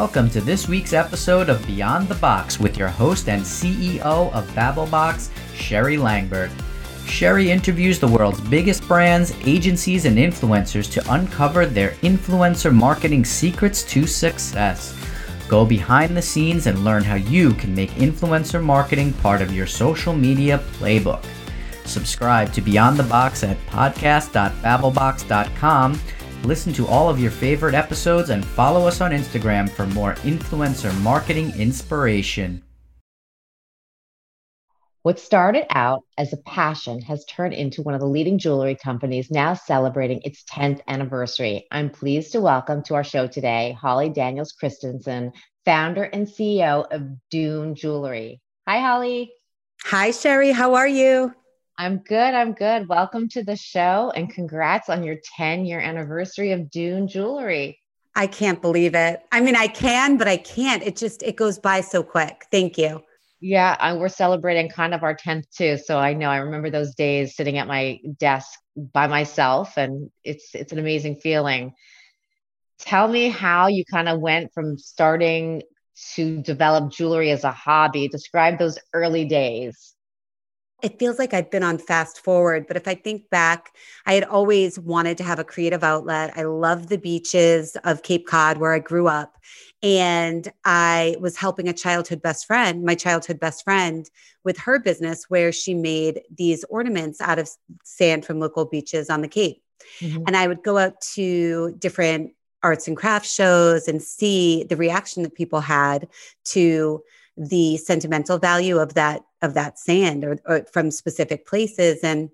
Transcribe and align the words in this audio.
Welcome 0.00 0.30
to 0.30 0.40
this 0.40 0.68
week's 0.68 0.92
episode 0.92 1.48
of 1.48 1.66
Beyond 1.66 2.06
the 2.06 2.14
Box 2.14 2.60
with 2.60 2.78
your 2.78 2.86
host 2.86 3.28
and 3.28 3.42
CEO 3.42 4.32
of 4.32 4.46
Babbleboxx, 4.50 5.28
Sherry 5.56 5.96
Langburt. 5.96 6.52
Sherry 7.04 7.50
interviews 7.50 7.98
the 7.98 8.06
world's 8.06 8.40
biggest 8.42 8.86
brands, 8.86 9.34
agencies, 9.44 10.04
and 10.04 10.16
influencers 10.16 10.88
to 10.92 11.12
uncover 11.12 11.66
their 11.66 11.90
influencer 12.02 12.72
marketing 12.72 13.24
secrets 13.24 13.82
to 13.90 14.06
success. 14.06 14.96
Go 15.48 15.66
behind 15.66 16.16
the 16.16 16.22
scenes 16.22 16.68
and 16.68 16.84
learn 16.84 17.02
how 17.02 17.16
you 17.16 17.52
can 17.54 17.74
make 17.74 17.90
influencer 17.94 18.62
marketing 18.62 19.12
part 19.14 19.42
of 19.42 19.52
your 19.52 19.66
social 19.66 20.14
media 20.14 20.62
playbook. 20.74 21.24
Subscribe 21.86 22.52
to 22.52 22.60
Beyond 22.60 22.98
the 22.98 23.02
Box 23.02 23.42
at 23.42 23.58
podcast.babblebox.com. 23.66 26.00
Listen 26.44 26.72
to 26.74 26.86
all 26.86 27.10
of 27.10 27.18
your 27.18 27.32
favorite 27.32 27.74
episodes 27.74 28.30
and 28.30 28.44
follow 28.44 28.86
us 28.86 29.00
on 29.00 29.10
Instagram 29.10 29.68
for 29.68 29.86
more 29.86 30.14
influencer 30.16 30.96
marketing 31.02 31.52
inspiration. 31.58 32.62
What 35.02 35.18
started 35.18 35.66
out 35.70 36.04
as 36.16 36.32
a 36.32 36.38
passion 36.38 37.00
has 37.02 37.24
turned 37.24 37.54
into 37.54 37.82
one 37.82 37.94
of 37.94 38.00
the 38.00 38.06
leading 38.06 38.38
jewelry 38.38 38.76
companies 38.76 39.30
now 39.30 39.54
celebrating 39.54 40.20
its 40.22 40.44
10th 40.44 40.80
anniversary. 40.86 41.66
I'm 41.70 41.90
pleased 41.90 42.32
to 42.32 42.40
welcome 42.40 42.82
to 42.84 42.94
our 42.94 43.04
show 43.04 43.26
today 43.26 43.76
Holly 43.80 44.08
Daniels 44.08 44.52
Christensen, 44.52 45.32
founder 45.64 46.04
and 46.04 46.26
CEO 46.26 46.86
of 46.92 47.02
Dune 47.30 47.74
Jewelry. 47.74 48.40
Hi, 48.66 48.80
Holly. 48.80 49.32
Hi, 49.84 50.10
Sherry. 50.12 50.52
How 50.52 50.74
are 50.74 50.88
you? 50.88 51.34
I'm 51.80 51.98
good. 51.98 52.34
I'm 52.34 52.54
good. 52.54 52.88
Welcome 52.88 53.28
to 53.28 53.44
the 53.44 53.54
show 53.54 54.10
and 54.16 54.28
congrats 54.28 54.88
on 54.88 55.04
your 55.04 55.14
10 55.36 55.64
year 55.64 55.78
anniversary 55.78 56.50
of 56.50 56.68
Dune 56.72 57.06
Jewelry. 57.06 57.78
I 58.16 58.26
can't 58.26 58.60
believe 58.60 58.96
it. 58.96 59.22
I 59.30 59.40
mean, 59.40 59.54
I 59.54 59.68
can, 59.68 60.16
but 60.16 60.26
I 60.26 60.38
can't. 60.38 60.82
It 60.82 60.96
just 60.96 61.22
it 61.22 61.36
goes 61.36 61.56
by 61.56 61.82
so 61.82 62.02
quick. 62.02 62.46
Thank 62.50 62.78
you. 62.78 63.04
Yeah, 63.40 63.94
we're 63.94 64.08
celebrating 64.08 64.68
kind 64.68 64.92
of 64.92 65.04
our 65.04 65.14
10th 65.14 65.44
too. 65.56 65.78
So 65.78 66.00
I 66.00 66.14
know 66.14 66.28
I 66.28 66.38
remember 66.38 66.68
those 66.68 66.96
days 66.96 67.36
sitting 67.36 67.58
at 67.58 67.68
my 67.68 68.00
desk 68.18 68.58
by 68.92 69.06
myself 69.06 69.78
and 69.78 70.10
it's 70.24 70.56
it's 70.56 70.72
an 70.72 70.80
amazing 70.80 71.14
feeling. 71.14 71.74
Tell 72.80 73.06
me 73.06 73.28
how 73.28 73.68
you 73.68 73.84
kind 73.84 74.08
of 74.08 74.18
went 74.18 74.52
from 74.52 74.78
starting 74.78 75.62
to 76.14 76.42
develop 76.42 76.90
jewelry 76.90 77.30
as 77.30 77.44
a 77.44 77.52
hobby. 77.52 78.08
Describe 78.08 78.58
those 78.58 78.80
early 78.92 79.26
days 79.26 79.94
it 80.80 80.98
feels 80.98 81.18
like 81.18 81.34
I've 81.34 81.50
been 81.50 81.64
on 81.64 81.78
fast 81.78 82.22
forward, 82.22 82.66
but 82.68 82.76
if 82.76 82.86
I 82.86 82.94
think 82.94 83.28
back, 83.30 83.74
I 84.06 84.14
had 84.14 84.24
always 84.24 84.78
wanted 84.78 85.18
to 85.18 85.24
have 85.24 85.40
a 85.40 85.44
creative 85.44 85.82
outlet. 85.82 86.32
I 86.36 86.44
love 86.44 86.88
the 86.88 86.98
beaches 86.98 87.76
of 87.82 88.04
Cape 88.04 88.26
Cod 88.26 88.58
where 88.58 88.72
I 88.72 88.78
grew 88.78 89.08
up. 89.08 89.36
And 89.82 90.50
I 90.64 91.16
was 91.20 91.36
helping 91.36 91.68
a 91.68 91.72
childhood 91.72 92.22
best 92.22 92.46
friend, 92.46 92.84
my 92.84 92.94
childhood 92.94 93.40
best 93.40 93.64
friend, 93.64 94.08
with 94.44 94.58
her 94.58 94.78
business 94.78 95.24
where 95.28 95.52
she 95.52 95.74
made 95.74 96.20
these 96.36 96.64
ornaments 96.64 97.20
out 97.20 97.38
of 97.38 97.50
sand 97.84 98.24
from 98.24 98.38
local 98.38 98.64
beaches 98.64 99.10
on 99.10 99.20
the 99.20 99.28
Cape. 99.28 99.62
Mm-hmm. 100.00 100.24
And 100.26 100.36
I 100.36 100.46
would 100.46 100.62
go 100.62 100.78
out 100.78 101.00
to 101.14 101.74
different 101.78 102.32
arts 102.62 102.88
and 102.88 102.96
crafts 102.96 103.32
shows 103.32 103.88
and 103.88 104.02
see 104.02 104.64
the 104.64 104.76
reaction 104.76 105.22
that 105.22 105.34
people 105.34 105.60
had 105.60 106.08
to 106.44 107.02
the 107.36 107.76
sentimental 107.76 108.38
value 108.38 108.78
of 108.78 108.94
that 108.94 109.22
of 109.42 109.54
that 109.54 109.78
sand 109.78 110.24
or, 110.24 110.38
or 110.46 110.64
from 110.72 110.90
specific 110.90 111.46
places 111.46 112.00
and 112.02 112.30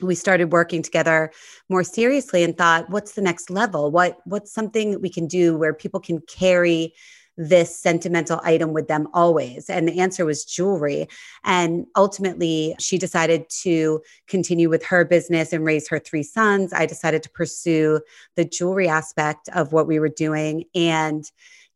we 0.00 0.14
started 0.14 0.52
working 0.52 0.82
together 0.82 1.30
more 1.68 1.84
seriously 1.84 2.42
and 2.42 2.56
thought 2.56 2.88
what's 2.90 3.12
the 3.12 3.20
next 3.22 3.50
level? 3.50 3.90
What 3.90 4.18
what's 4.24 4.52
something 4.52 4.92
that 4.92 5.00
we 5.00 5.10
can 5.10 5.26
do 5.26 5.56
where 5.56 5.74
people 5.74 6.00
can 6.00 6.20
carry 6.20 6.94
this 7.36 7.74
sentimental 7.74 8.40
item 8.42 8.72
with 8.72 8.88
them 8.88 9.08
always? 9.12 9.68
And 9.68 9.86
the 9.86 10.00
answer 10.00 10.24
was 10.24 10.44
jewelry. 10.44 11.06
And 11.44 11.86
ultimately 11.96 12.74
she 12.78 12.96
decided 12.96 13.44
to 13.62 14.00
continue 14.26 14.68
with 14.68 14.84
her 14.86 15.04
business 15.04 15.52
and 15.52 15.64
raise 15.64 15.88
her 15.88 15.98
three 15.98 16.22
sons. 16.22 16.72
I 16.72 16.86
decided 16.86 17.22
to 17.24 17.30
pursue 17.30 18.00
the 18.36 18.44
jewelry 18.44 18.88
aspect 18.88 19.48
of 19.54 19.72
what 19.72 19.86
we 19.86 19.98
were 19.98 20.08
doing. 20.08 20.64
And 20.74 21.24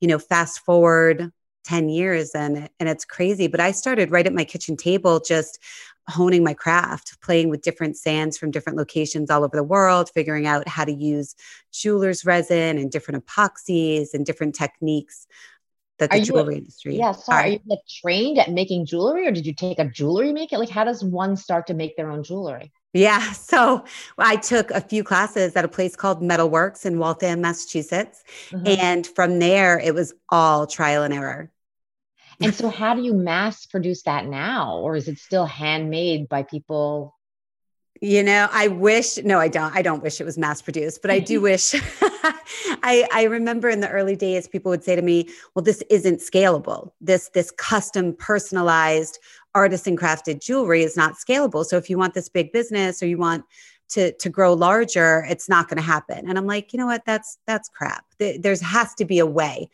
you 0.00 0.08
know 0.08 0.18
fast 0.18 0.60
forward 0.60 1.32
10 1.64 1.88
years 1.88 2.30
and 2.34 2.68
and 2.78 2.88
it's 2.88 3.04
crazy 3.04 3.46
but 3.46 3.60
i 3.60 3.70
started 3.70 4.10
right 4.10 4.26
at 4.26 4.34
my 4.34 4.44
kitchen 4.44 4.76
table 4.76 5.20
just 5.20 5.58
honing 6.08 6.44
my 6.44 6.54
craft 6.54 7.18
playing 7.22 7.48
with 7.48 7.62
different 7.62 7.96
sands 7.96 8.36
from 8.36 8.50
different 8.50 8.76
locations 8.76 9.30
all 9.30 9.44
over 9.44 9.56
the 9.56 9.62
world 9.62 10.10
figuring 10.12 10.46
out 10.46 10.68
how 10.68 10.84
to 10.84 10.92
use 10.92 11.34
jeweler's 11.72 12.24
resin 12.24 12.78
and 12.78 12.90
different 12.90 13.24
epoxies 13.24 14.14
and 14.14 14.26
different 14.26 14.54
techniques 14.54 15.26
that 15.98 16.10
the 16.10 16.20
jewelry 16.20 16.58
industry 16.58 16.96
yeah 16.96 17.12
sorry 17.12 17.42
are 17.42 17.48
you 17.48 17.60
like 17.66 17.78
trained 18.02 18.38
at 18.38 18.50
making 18.50 18.84
jewelry 18.84 19.26
or 19.26 19.30
did 19.30 19.46
you 19.46 19.54
take 19.54 19.78
a 19.78 19.84
jewelry 19.84 20.32
maker 20.32 20.58
like 20.58 20.68
how 20.68 20.84
does 20.84 21.02
one 21.02 21.36
start 21.36 21.66
to 21.66 21.74
make 21.74 21.96
their 21.96 22.10
own 22.10 22.22
jewelry 22.22 22.72
yeah. 22.94 23.32
So 23.54 23.84
I 24.18 24.36
took 24.36 24.70
a 24.70 24.80
few 24.80 25.04
classes 25.04 25.54
at 25.54 25.64
a 25.64 25.68
place 25.68 25.94
called 25.94 26.22
Metalworks 26.22 26.86
in 26.86 26.98
Waltham, 26.98 27.40
Massachusetts. 27.40 28.24
Mm-hmm. 28.50 28.80
And 28.80 29.06
from 29.06 29.38
there, 29.38 29.78
it 29.78 29.94
was 29.94 30.14
all 30.30 30.66
trial 30.66 31.02
and 31.02 31.12
error. 31.12 31.50
And 32.40 32.54
so, 32.54 32.68
how 32.68 32.94
do 32.94 33.02
you 33.02 33.14
mass 33.14 33.66
produce 33.66 34.02
that 34.02 34.26
now? 34.26 34.78
Or 34.78 34.96
is 34.96 35.08
it 35.08 35.18
still 35.18 35.46
handmade 35.46 36.28
by 36.28 36.42
people? 36.42 37.14
You 38.00 38.22
know, 38.22 38.48
I 38.52 38.68
wish, 38.68 39.18
no, 39.18 39.38
I 39.38 39.48
don't. 39.48 39.74
I 39.74 39.82
don't 39.82 40.02
wish 40.02 40.20
it 40.20 40.24
was 40.24 40.36
mass 40.36 40.60
produced, 40.60 41.00
but 41.00 41.10
I 41.10 41.20
do 41.20 41.40
wish. 41.40 41.74
I, 42.82 43.08
I 43.12 43.24
remember 43.30 43.68
in 43.68 43.80
the 43.80 43.88
early 43.88 44.16
days, 44.16 44.48
people 44.48 44.70
would 44.70 44.84
say 44.84 44.96
to 44.96 45.02
me, 45.02 45.28
well, 45.54 45.62
this 45.62 45.82
isn't 45.90 46.20
scalable. 46.20 46.90
This, 47.00 47.30
this 47.30 47.50
custom 47.52 48.14
personalized 48.18 49.18
artisan 49.54 49.96
crafted 49.96 50.42
jewelry 50.42 50.82
is 50.82 50.96
not 50.96 51.14
scalable. 51.14 51.64
So 51.64 51.76
if 51.76 51.88
you 51.88 51.96
want 51.96 52.14
this 52.14 52.28
big 52.28 52.52
business 52.52 53.02
or 53.02 53.06
you 53.06 53.18
want 53.18 53.44
to 53.90 54.12
to 54.12 54.28
grow 54.28 54.54
larger 54.54 55.26
it's 55.28 55.48
not 55.48 55.68
going 55.68 55.76
to 55.76 55.82
happen 55.82 56.28
and 56.28 56.38
i'm 56.38 56.46
like 56.46 56.72
you 56.72 56.78
know 56.78 56.86
what 56.86 57.02
that's 57.04 57.38
that's 57.46 57.68
crap 57.68 58.04
there 58.18 58.56
has 58.62 58.94
to 58.94 59.04
be 59.04 59.18
a 59.18 59.26
way 59.26 59.68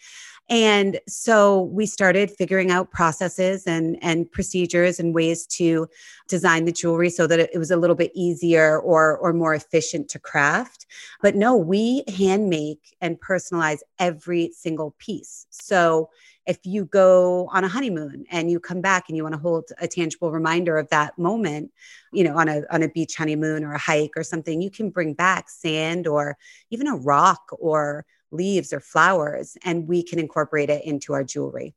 and 0.50 0.98
so 1.06 1.62
we 1.62 1.86
started 1.86 2.28
figuring 2.28 2.72
out 2.72 2.90
processes 2.90 3.68
and, 3.68 3.96
and 4.02 4.30
procedures 4.30 4.98
and 4.98 5.14
ways 5.14 5.46
to 5.46 5.86
design 6.28 6.64
the 6.64 6.72
jewelry 6.72 7.08
so 7.08 7.28
that 7.28 7.38
it 7.38 7.56
was 7.56 7.70
a 7.70 7.76
little 7.76 7.94
bit 7.94 8.10
easier 8.16 8.80
or, 8.80 9.16
or 9.18 9.32
more 9.32 9.54
efficient 9.54 10.08
to 10.10 10.18
craft. 10.18 10.86
But 11.22 11.36
no, 11.36 11.56
we 11.56 12.02
hand 12.08 12.50
make 12.50 12.96
and 13.00 13.20
personalize 13.20 13.78
every 14.00 14.50
single 14.52 14.96
piece. 14.98 15.46
So 15.50 16.10
if 16.46 16.58
you 16.64 16.84
go 16.84 17.48
on 17.52 17.62
a 17.62 17.68
honeymoon 17.68 18.24
and 18.32 18.50
you 18.50 18.58
come 18.58 18.80
back 18.80 19.04
and 19.06 19.16
you 19.16 19.22
want 19.22 19.34
to 19.34 19.40
hold 19.40 19.70
a 19.78 19.86
tangible 19.86 20.32
reminder 20.32 20.78
of 20.78 20.88
that 20.88 21.16
moment 21.16 21.70
you 22.12 22.24
know 22.24 22.36
on 22.36 22.48
a 22.48 22.62
on 22.72 22.82
a 22.82 22.88
beach 22.88 23.14
honeymoon 23.14 23.62
or 23.62 23.74
a 23.74 23.78
hike 23.78 24.12
or 24.16 24.24
something 24.24 24.62
you 24.62 24.70
can 24.70 24.88
bring 24.88 25.12
back 25.12 25.50
sand 25.50 26.08
or 26.08 26.36
even 26.70 26.88
a 26.88 26.96
rock 26.96 27.42
or 27.52 28.06
leaves 28.30 28.72
or 28.72 28.80
flowers 28.80 29.56
and 29.64 29.88
we 29.88 30.02
can 30.02 30.18
incorporate 30.18 30.70
it 30.70 30.84
into 30.84 31.12
our 31.12 31.24
jewelry. 31.24 31.74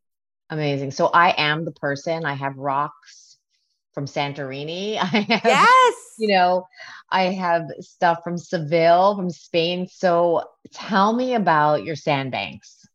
Amazing. 0.49 0.91
So 0.91 1.07
I 1.07 1.33
am 1.37 1.65
the 1.65 1.71
person, 1.71 2.25
I 2.25 2.33
have 2.33 2.57
rocks 2.57 3.37
from 3.93 4.05
Santorini. 4.05 4.97
I 5.01 5.05
have, 5.05 5.41
yes. 5.43 5.95
You 6.17 6.29
know, 6.29 6.67
I 7.09 7.23
have 7.25 7.67
stuff 7.79 8.19
from 8.23 8.37
Seville, 8.37 9.15
from 9.15 9.29
Spain. 9.29 9.87
So 9.87 10.43
tell 10.71 11.13
me 11.13 11.35
about 11.35 11.83
your 11.83 11.95
sandbanks. 11.95 12.87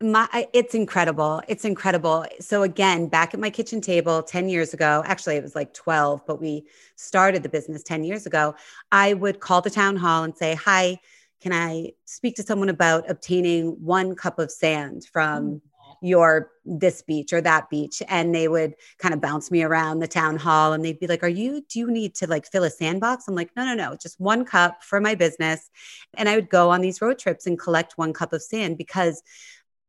My, 0.00 0.46
it's 0.52 0.76
incredible. 0.76 1.42
It's 1.48 1.64
incredible. 1.64 2.24
So 2.38 2.62
again, 2.62 3.08
back 3.08 3.34
at 3.34 3.40
my 3.40 3.50
kitchen 3.50 3.80
table 3.80 4.22
10 4.22 4.48
years 4.48 4.72
ago, 4.72 5.02
actually 5.04 5.34
it 5.36 5.42
was 5.42 5.56
like 5.56 5.74
12, 5.74 6.24
but 6.24 6.40
we 6.40 6.66
started 6.94 7.42
the 7.42 7.48
business 7.48 7.82
10 7.82 8.04
years 8.04 8.24
ago. 8.24 8.54
I 8.92 9.14
would 9.14 9.40
call 9.40 9.60
the 9.60 9.70
town 9.70 9.96
hall 9.96 10.22
and 10.22 10.36
say, 10.36 10.54
"Hi, 10.54 11.00
can 11.40 11.52
I 11.52 11.92
speak 12.04 12.36
to 12.36 12.42
someone 12.42 12.68
about 12.68 13.08
obtaining 13.10 13.76
one 13.84 14.14
cup 14.14 14.38
of 14.38 14.50
sand 14.50 15.04
from 15.12 15.44
mm. 15.44 15.60
your 16.02 16.50
this 16.64 17.02
beach 17.02 17.32
or 17.32 17.40
that 17.40 17.70
beach? 17.70 18.02
And 18.08 18.34
they 18.34 18.48
would 18.48 18.74
kind 18.98 19.14
of 19.14 19.20
bounce 19.20 19.50
me 19.50 19.62
around 19.62 20.00
the 20.00 20.08
town 20.08 20.36
hall 20.36 20.72
and 20.72 20.84
they'd 20.84 20.98
be 20.98 21.06
like 21.06 21.22
are 21.22 21.28
you 21.28 21.62
do 21.68 21.78
you 21.78 21.90
need 21.90 22.14
to 22.16 22.26
like 22.26 22.46
fill 22.46 22.64
a 22.64 22.70
sandbox? 22.70 23.28
I'm 23.28 23.34
like 23.34 23.50
no 23.56 23.64
no 23.64 23.74
no 23.74 23.96
just 24.00 24.18
one 24.18 24.44
cup 24.44 24.82
for 24.82 25.00
my 25.00 25.14
business. 25.14 25.70
And 26.16 26.28
i 26.28 26.34
would 26.34 26.50
go 26.50 26.70
on 26.70 26.80
these 26.80 27.00
road 27.00 27.18
trips 27.18 27.46
and 27.46 27.58
collect 27.58 27.96
one 27.96 28.12
cup 28.12 28.32
of 28.32 28.42
sand 28.42 28.78
because 28.78 29.22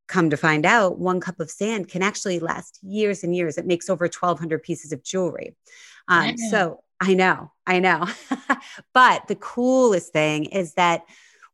come 0.08 0.30
to 0.32 0.38
find 0.38 0.66
out 0.66 0.98
one 0.98 1.20
cup 1.20 1.40
of 1.40 1.52
sand 1.52 1.88
can 1.88 2.02
actually 2.02 2.40
last 2.40 2.80
years 2.82 3.24
and 3.24 3.36
years. 3.36 3.60
It 3.60 3.68
makes 3.68 3.90
over 3.90 4.06
1200 4.06 4.64
pieces 4.64 4.92
of 4.92 5.04
jewelry. 5.04 5.56
Um, 6.08 6.38
so 6.38 6.84
i 7.00 7.14
know 7.14 7.52
i 7.66 7.80
know. 7.80 8.08
But 8.94 9.28
the 9.28 9.36
coolest 9.36 10.12
thing 10.12 10.46
is 10.46 10.74
that 10.74 11.04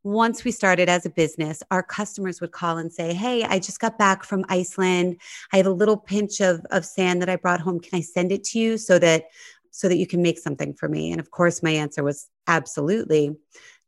once 0.06 0.44
we 0.44 0.52
started 0.52 0.88
as 0.88 1.04
a 1.04 1.10
business, 1.10 1.64
our 1.72 1.82
customers 1.82 2.40
would 2.40 2.52
call 2.52 2.78
and 2.78 2.92
say, 2.92 3.12
Hey, 3.12 3.42
I 3.42 3.58
just 3.58 3.80
got 3.80 3.98
back 3.98 4.22
from 4.22 4.44
Iceland. 4.48 5.20
I 5.52 5.56
have 5.56 5.66
a 5.66 5.70
little 5.70 5.96
pinch 5.96 6.40
of, 6.40 6.64
of 6.70 6.84
sand 6.84 7.20
that 7.22 7.28
I 7.28 7.34
brought 7.34 7.60
home. 7.60 7.80
Can 7.80 7.98
I 7.98 8.02
send 8.02 8.30
it 8.30 8.44
to 8.44 8.58
you 8.60 8.78
so 8.78 9.00
that 9.00 9.24
so 9.72 9.88
that 9.88 9.96
you 9.96 10.06
can 10.06 10.22
make 10.22 10.38
something 10.38 10.74
for 10.74 10.88
me? 10.88 11.10
And 11.10 11.18
of 11.18 11.32
course, 11.32 11.60
my 11.60 11.70
answer 11.70 12.04
was 12.04 12.28
absolutely. 12.46 13.34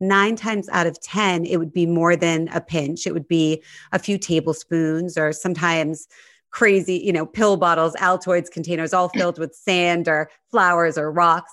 Nine 0.00 0.34
times 0.34 0.68
out 0.70 0.88
of 0.88 1.00
10, 1.00 1.46
it 1.46 1.58
would 1.58 1.72
be 1.72 1.86
more 1.86 2.16
than 2.16 2.48
a 2.48 2.60
pinch. 2.60 3.06
It 3.06 3.14
would 3.14 3.28
be 3.28 3.62
a 3.92 3.98
few 4.00 4.18
tablespoons 4.18 5.16
or 5.16 5.32
sometimes 5.32 6.08
crazy, 6.50 6.94
you 6.96 7.12
know, 7.12 7.26
pill 7.26 7.56
bottles, 7.56 7.94
Altoids 7.94 8.50
containers, 8.50 8.92
all 8.92 9.08
filled 9.08 9.38
with 9.38 9.54
sand 9.54 10.08
or 10.08 10.30
flowers 10.50 10.98
or 10.98 11.12
rocks. 11.12 11.52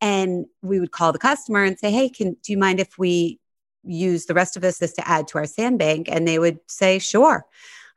And 0.00 0.46
we 0.62 0.80
would 0.80 0.92
call 0.92 1.12
the 1.12 1.18
customer 1.18 1.64
and 1.64 1.78
say, 1.78 1.90
Hey, 1.90 2.08
can 2.08 2.36
do 2.42 2.52
you 2.52 2.58
mind 2.58 2.80
if 2.80 2.96
we 2.96 3.40
use 3.86 4.26
the 4.26 4.34
rest 4.34 4.56
of 4.56 4.62
this, 4.62 4.78
this 4.78 4.92
to 4.94 5.08
add 5.08 5.28
to 5.28 5.38
our 5.38 5.46
sandbank? 5.46 6.08
And 6.10 6.26
they 6.26 6.38
would 6.38 6.58
say, 6.66 6.98
Sure. 6.98 7.46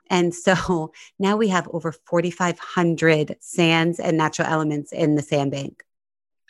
And 0.10 0.34
so 0.34 0.92
now 1.20 1.38
we 1.38 1.50
have 1.50 1.68
over 1.72 1.92
4,500 1.92 3.38
sands 3.40 4.00
and 4.00 4.18
natural 4.18 4.48
elements 4.48 4.92
in 4.92 5.16
the 5.16 5.22
sandbank. 5.22 5.84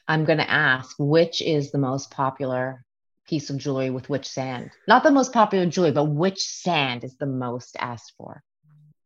I'm 0.07 0.25
going 0.25 0.39
to 0.39 0.49
ask 0.49 0.95
which 0.97 1.41
is 1.41 1.71
the 1.71 1.77
most 1.77 2.09
popular 2.09 2.83
piece 3.29 3.51
of 3.51 3.57
jewelry 3.57 3.91
with 3.91 4.09
which 4.09 4.27
sand? 4.27 4.71
Not 4.87 5.03
the 5.03 5.11
most 5.11 5.31
popular 5.31 5.67
jewelry, 5.67 5.91
but 5.91 6.05
which 6.05 6.41
sand 6.41 7.03
is 7.03 7.15
the 7.17 7.27
most 7.27 7.77
asked 7.79 8.13
for? 8.17 8.43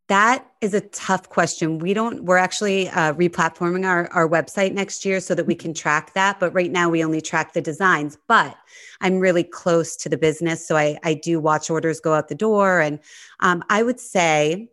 That 0.07 0.45
is 0.59 0.73
a 0.73 0.81
tough 0.81 1.29
question. 1.29 1.79
We 1.79 1.93
don't, 1.93 2.25
we're 2.25 2.37
actually 2.37 2.89
uh, 2.89 3.13
replatforming 3.13 3.85
our, 3.85 4.07
our 4.11 4.27
website 4.27 4.73
next 4.73 5.05
year 5.05 5.21
so 5.21 5.33
that 5.33 5.45
we 5.45 5.55
can 5.55 5.73
track 5.73 6.13
that. 6.13 6.41
But 6.41 6.53
right 6.53 6.71
now 6.71 6.89
we 6.89 7.03
only 7.03 7.21
track 7.21 7.53
the 7.53 7.61
designs. 7.61 8.17
But 8.27 8.57
I'm 8.99 9.19
really 9.19 9.43
close 9.45 9.95
to 9.97 10.09
the 10.09 10.17
business. 10.17 10.67
So 10.67 10.75
I, 10.75 10.97
I 11.03 11.13
do 11.13 11.39
watch 11.39 11.69
orders 11.69 12.01
go 12.01 12.13
out 12.13 12.27
the 12.27 12.35
door. 12.35 12.81
And 12.81 12.99
um, 13.39 13.63
I 13.69 13.81
would 13.81 13.99
say 13.99 14.69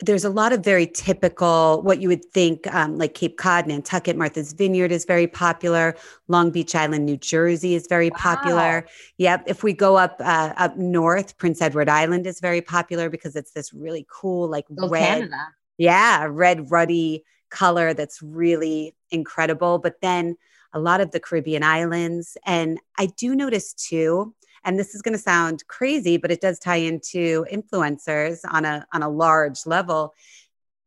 there's 0.00 0.24
a 0.24 0.30
lot 0.30 0.52
of 0.52 0.64
very 0.64 0.86
typical 0.86 1.80
what 1.82 2.00
you 2.00 2.08
would 2.08 2.24
think 2.24 2.66
um, 2.74 2.98
like 2.98 3.14
cape 3.14 3.36
cod 3.36 3.66
nantucket 3.66 4.16
martha's 4.16 4.52
vineyard 4.52 4.90
is 4.90 5.04
very 5.04 5.26
popular. 5.26 5.94
Long 6.26 6.50
beach 6.50 6.74
island 6.74 7.06
new 7.06 7.16
jersey 7.16 7.74
is 7.74 7.86
very 7.86 8.10
wow. 8.10 8.16
popular 8.18 8.86
yep. 9.18 9.44
If 9.46 9.62
we 9.62 9.72
go 9.72 9.96
up 9.96 10.16
uh, 10.20 10.52
up 10.56 10.76
north 10.76 11.38
prince 11.38 11.62
edward 11.62 11.88
island 11.88 12.26
is 12.26 12.40
very 12.40 12.60
popular 12.60 13.08
because 13.08 13.36
it's 13.36 13.52
this 13.52 13.72
really 13.72 14.06
cool 14.10 14.48
like 14.48 14.66
red 14.68 15.30
Canada. 15.30 15.48
yeah 15.78 16.26
red 16.28 16.70
ruddy 16.70 17.24
color 17.50 17.94
that's 17.94 18.20
really 18.20 18.96
incredible. 19.10 19.78
But 19.78 20.00
then 20.00 20.36
a 20.72 20.80
lot 20.80 21.00
of 21.00 21.12
the 21.12 21.20
caribbean 21.20 21.62
islands. 21.62 22.36
And 22.44 22.80
i 22.98 23.06
do 23.06 23.34
notice 23.34 23.72
too 23.72 24.34
and 24.64 24.78
this 24.78 24.94
is 24.94 25.02
going 25.02 25.12
to 25.12 25.18
sound 25.18 25.66
crazy 25.66 26.16
but 26.16 26.30
it 26.30 26.40
does 26.40 26.58
tie 26.58 26.76
into 26.76 27.44
influencers 27.52 28.40
on 28.50 28.64
a 28.64 28.86
on 28.92 29.02
a 29.02 29.08
large 29.08 29.66
level 29.66 30.14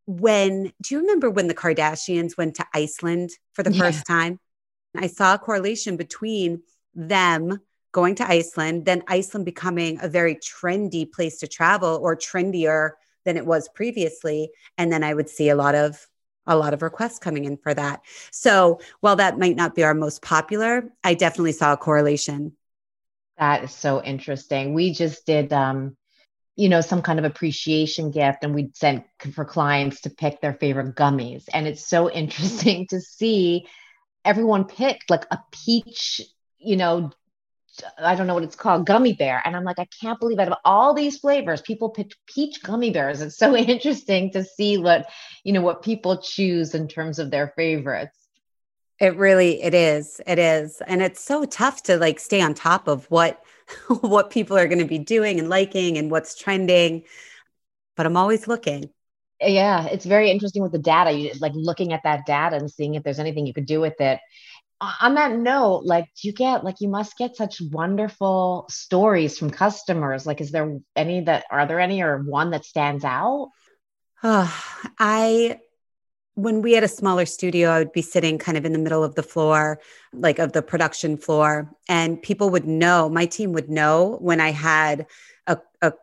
when 0.05 0.71
do 0.81 0.95
you 0.95 1.01
remember 1.01 1.29
when 1.29 1.47
the 1.47 1.53
kardashians 1.53 2.37
went 2.37 2.55
to 2.55 2.65
iceland 2.73 3.31
for 3.53 3.63
the 3.63 3.71
yeah. 3.71 3.83
first 3.83 4.05
time 4.05 4.39
i 4.95 5.07
saw 5.07 5.33
a 5.33 5.39
correlation 5.39 5.97
between 5.97 6.61
them 6.95 7.59
going 7.91 8.15
to 8.15 8.27
iceland 8.29 8.85
then 8.85 9.03
iceland 9.07 9.45
becoming 9.45 9.99
a 10.01 10.07
very 10.07 10.35
trendy 10.35 11.09
place 11.09 11.39
to 11.39 11.47
travel 11.47 11.99
or 12.01 12.15
trendier 12.15 12.91
than 13.25 13.37
it 13.37 13.45
was 13.45 13.69
previously 13.69 14.49
and 14.77 14.91
then 14.91 15.03
i 15.03 15.13
would 15.13 15.29
see 15.29 15.49
a 15.49 15.55
lot 15.55 15.75
of 15.75 16.07
a 16.47 16.55
lot 16.55 16.73
of 16.73 16.81
requests 16.81 17.19
coming 17.19 17.45
in 17.45 17.57
for 17.57 17.73
that. 17.73 18.01
So, 18.31 18.79
while 19.01 19.17
that 19.17 19.37
might 19.37 19.55
not 19.55 19.75
be 19.75 19.83
our 19.83 19.93
most 19.93 20.21
popular, 20.21 20.89
I 21.03 21.13
definitely 21.13 21.51
saw 21.51 21.73
a 21.73 21.77
correlation 21.77 22.53
that 23.37 23.63
is 23.63 23.71
so 23.71 24.03
interesting. 24.03 24.73
We 24.73 24.93
just 24.93 25.25
did, 25.25 25.53
um, 25.53 25.95
you 26.55 26.69
know, 26.69 26.81
some 26.81 27.01
kind 27.01 27.19
of 27.19 27.25
appreciation 27.25 28.11
gift, 28.11 28.39
and 28.43 28.55
we 28.55 28.71
sent 28.73 29.05
for 29.33 29.45
clients 29.45 30.01
to 30.01 30.09
pick 30.09 30.41
their 30.41 30.53
favorite 30.53 30.95
gummies. 30.95 31.45
And 31.53 31.67
it's 31.67 31.87
so 31.87 32.09
interesting 32.23 32.87
to 32.89 32.99
see 33.01 33.67
everyone 34.25 34.65
picked 34.65 35.09
like 35.09 35.25
a 35.31 35.39
peach, 35.51 36.21
you 36.57 36.75
know, 36.75 37.11
I 37.97 38.15
don't 38.15 38.27
know 38.27 38.33
what 38.33 38.43
it's 38.43 38.55
called, 38.55 38.85
gummy 38.85 39.13
bear. 39.13 39.41
And 39.45 39.55
I'm 39.55 39.63
like, 39.63 39.79
I 39.79 39.87
can't 40.01 40.19
believe 40.19 40.39
out 40.39 40.47
of 40.51 40.57
all 40.65 40.93
these 40.93 41.19
flavors, 41.19 41.61
people 41.61 41.89
picked 41.89 42.15
peach 42.25 42.61
gummy 42.63 42.89
bears. 42.89 43.21
It's 43.21 43.37
so 43.37 43.55
interesting 43.55 44.31
to 44.31 44.43
see 44.43 44.77
what, 44.77 45.07
you 45.43 45.53
know, 45.53 45.61
what 45.61 45.83
people 45.83 46.21
choose 46.21 46.73
in 46.73 46.87
terms 46.87 47.19
of 47.19 47.31
their 47.31 47.53
favorites. 47.55 48.26
It 48.99 49.15
really 49.15 49.61
it 49.61 49.73
is. 49.73 50.19
It 50.25 50.39
is. 50.39 50.81
And 50.87 51.01
it's 51.01 51.21
so 51.21 51.45
tough 51.45 51.83
to 51.83 51.97
like 51.97 52.19
stay 52.19 52.41
on 52.41 52.53
top 52.53 52.87
of 52.87 53.05
what 53.11 53.43
what 54.01 54.29
people 54.29 54.57
are 54.57 54.67
going 54.67 54.79
to 54.79 54.85
be 54.85 54.99
doing 54.99 55.39
and 55.39 55.49
liking 55.49 55.97
and 55.97 56.09
what's 56.09 56.35
trending. 56.35 57.03
But 57.95 58.05
I'm 58.05 58.17
always 58.17 58.47
looking. 58.47 58.89
Yeah, 59.39 59.85
it's 59.85 60.05
very 60.05 60.31
interesting 60.31 60.63
with 60.63 60.71
the 60.71 60.79
data. 60.79 61.11
You 61.11 61.31
like 61.39 61.51
looking 61.53 61.93
at 61.93 62.01
that 62.03 62.25
data 62.25 62.55
and 62.55 62.71
seeing 62.71 62.95
if 62.95 63.03
there's 63.03 63.19
anything 63.19 63.45
you 63.45 63.53
could 63.53 63.67
do 63.67 63.79
with 63.79 63.99
it. 64.01 64.19
On 65.01 65.15
that 65.15 65.31
note, 65.35 65.83
like 65.85 66.05
do 66.05 66.27
you 66.27 66.33
get 66.33 66.63
like 66.63 66.81
you 66.81 66.87
must 66.87 67.17
get 67.17 67.35
such 67.35 67.61
wonderful 67.71 68.65
stories 68.69 69.37
from 69.37 69.49
customers. 69.49 70.25
Like, 70.25 70.41
is 70.41 70.51
there 70.51 70.79
any 70.95 71.21
that 71.21 71.45
are 71.51 71.67
there 71.67 71.79
any 71.79 72.01
or 72.01 72.19
one 72.19 72.51
that 72.51 72.65
stands 72.65 73.03
out? 73.03 73.49
Oh, 74.23 74.81
I 74.99 75.59
when 76.37 76.61
we 76.61 76.73
had 76.73 76.83
a 76.83 76.87
smaller 76.87 77.25
studio, 77.25 77.71
I 77.71 77.79
would 77.79 77.91
be 77.91 78.03
sitting 78.03 78.37
kind 78.37 78.59
of 78.59 78.63
in 78.63 78.71
the 78.71 78.77
middle 78.77 79.03
of 79.03 79.15
the 79.15 79.23
floor, 79.23 79.79
like 80.13 80.37
of 80.37 80.53
the 80.53 80.61
production 80.61 81.17
floor, 81.17 81.75
and 81.89 82.21
people 82.21 82.51
would 82.51 82.65
know, 82.65 83.09
my 83.09 83.25
team 83.25 83.53
would 83.53 83.71
know 83.71 84.19
when 84.21 84.39
I 84.39 84.51
had 84.51 85.07
a, 85.47 85.57
a 85.81 85.93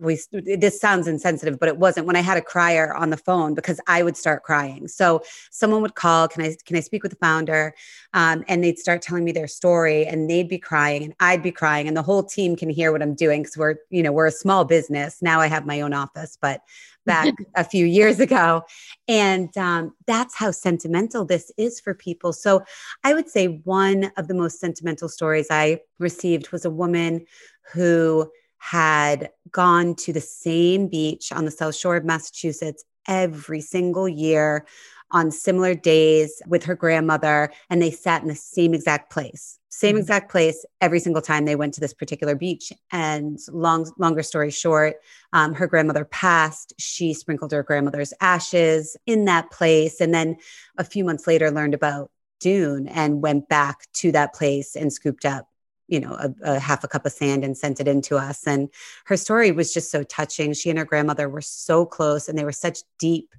we 0.00 0.18
this 0.56 0.80
sounds 0.80 1.06
insensitive 1.06 1.58
but 1.60 1.68
it 1.68 1.76
wasn't 1.76 2.06
when 2.06 2.16
i 2.16 2.20
had 2.20 2.38
a 2.38 2.40
crier 2.40 2.94
on 2.94 3.10
the 3.10 3.18
phone 3.18 3.52
because 3.52 3.78
i 3.86 4.02
would 4.02 4.16
start 4.16 4.42
crying. 4.42 4.88
So 4.88 5.22
someone 5.50 5.82
would 5.82 5.94
call 5.94 6.26
can 6.26 6.42
i 6.42 6.56
can 6.64 6.76
i 6.76 6.80
speak 6.80 7.02
with 7.02 7.12
the 7.12 7.18
founder? 7.18 7.74
Um, 8.14 8.42
and 8.48 8.64
they'd 8.64 8.78
start 8.78 9.02
telling 9.02 9.24
me 9.24 9.32
their 9.32 9.46
story 9.46 10.06
and 10.06 10.28
they'd 10.28 10.48
be 10.48 10.58
crying 10.58 11.04
and 11.04 11.14
i'd 11.20 11.42
be 11.42 11.52
crying 11.52 11.86
and 11.86 11.94
the 11.94 12.02
whole 12.02 12.22
team 12.22 12.56
can 12.56 12.70
hear 12.70 12.92
what 12.92 13.02
i'm 13.02 13.14
doing 13.14 13.42
because 13.42 13.58
we're 13.58 13.76
you 13.90 14.02
know 14.02 14.10
we're 14.10 14.26
a 14.26 14.32
small 14.32 14.64
business. 14.64 15.20
Now 15.20 15.40
i 15.40 15.48
have 15.48 15.66
my 15.66 15.82
own 15.82 15.92
office 15.92 16.38
but 16.40 16.62
back 17.10 17.34
a 17.56 17.64
few 17.64 17.84
years 17.84 18.20
ago. 18.20 18.62
And 19.08 19.56
um, 19.58 19.92
that's 20.06 20.36
how 20.36 20.52
sentimental 20.52 21.24
this 21.24 21.50
is 21.58 21.80
for 21.80 21.92
people. 21.92 22.32
So 22.32 22.62
I 23.04 23.14
would 23.14 23.28
say 23.28 23.60
one 23.64 24.12
of 24.16 24.28
the 24.28 24.34
most 24.34 24.60
sentimental 24.60 25.08
stories 25.08 25.48
I 25.50 25.80
received 25.98 26.52
was 26.52 26.64
a 26.64 26.70
woman 26.70 27.26
who 27.72 28.30
had 28.58 29.30
gone 29.50 29.94
to 29.96 30.12
the 30.12 30.20
same 30.20 30.86
beach 30.86 31.32
on 31.32 31.44
the 31.44 31.50
South 31.50 31.74
Shore 31.74 31.96
of 31.96 32.04
Massachusetts 32.04 32.84
every 33.08 33.60
single 33.60 34.08
year 34.08 34.66
on 35.12 35.30
similar 35.30 35.74
days 35.74 36.40
with 36.46 36.64
her 36.64 36.74
grandmother, 36.74 37.52
and 37.68 37.80
they 37.80 37.90
sat 37.90 38.22
in 38.22 38.28
the 38.28 38.34
same 38.34 38.74
exact 38.74 39.10
place, 39.10 39.58
same 39.68 39.94
mm-hmm. 39.94 40.00
exact 40.00 40.30
place 40.30 40.64
every 40.80 41.00
single 41.00 41.22
time 41.22 41.44
they 41.44 41.56
went 41.56 41.74
to 41.74 41.80
this 41.80 41.94
particular 41.94 42.34
beach. 42.34 42.72
And 42.92 43.38
long, 43.50 43.90
longer 43.98 44.22
story 44.22 44.50
short, 44.50 44.96
um, 45.32 45.54
her 45.54 45.66
grandmother 45.66 46.04
passed. 46.04 46.74
She 46.78 47.14
sprinkled 47.14 47.52
her 47.52 47.62
grandmother's 47.62 48.12
ashes 48.20 48.96
in 49.06 49.24
that 49.26 49.50
place, 49.50 50.00
and 50.00 50.14
then 50.14 50.36
a 50.78 50.84
few 50.84 51.04
months 51.04 51.26
later 51.26 51.50
learned 51.50 51.74
about 51.74 52.10
Dune 52.40 52.88
and 52.88 53.22
went 53.22 53.48
back 53.48 53.86
to 53.94 54.12
that 54.12 54.34
place 54.34 54.74
and 54.74 54.92
scooped 54.92 55.24
up 55.24 55.46
you 55.90 56.00
know 56.00 56.12
a, 56.12 56.54
a, 56.54 56.58
half 56.58 56.84
a 56.84 56.88
cup 56.88 57.04
of 57.04 57.12
sand 57.12 57.44
and 57.44 57.58
sent 57.58 57.80
it 57.80 57.88
in 57.88 58.00
to 58.00 58.16
us 58.16 58.46
and 58.46 58.68
her 59.04 59.16
story 59.16 59.50
was 59.50 59.74
just 59.74 59.90
so 59.90 60.02
touching 60.04 60.54
she 60.54 60.70
and 60.70 60.78
her 60.78 60.84
grandmother 60.84 61.28
were 61.28 61.42
so 61.42 61.84
close 61.84 62.28
and 62.28 62.38
they 62.38 62.44
were 62.44 62.52
such 62.52 62.78
deep 62.98 63.34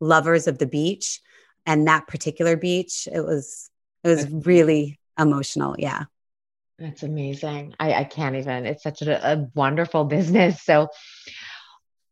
lovers 0.00 0.46
of 0.46 0.58
the 0.58 0.66
beach 0.66 1.20
and 1.66 1.86
that 1.86 2.06
particular 2.06 2.56
beach 2.56 3.08
it 3.12 3.20
was 3.20 3.70
it 4.04 4.08
was 4.08 4.26
really 4.30 4.98
emotional 5.18 5.74
yeah. 5.78 6.04
That's 6.78 7.02
amazing. 7.02 7.74
I, 7.80 7.92
I 7.92 8.04
can't 8.04 8.36
even 8.36 8.64
it's 8.64 8.84
such 8.84 9.02
a, 9.02 9.32
a 9.32 9.48
wonderful 9.54 10.04
business. 10.04 10.62
So 10.62 10.88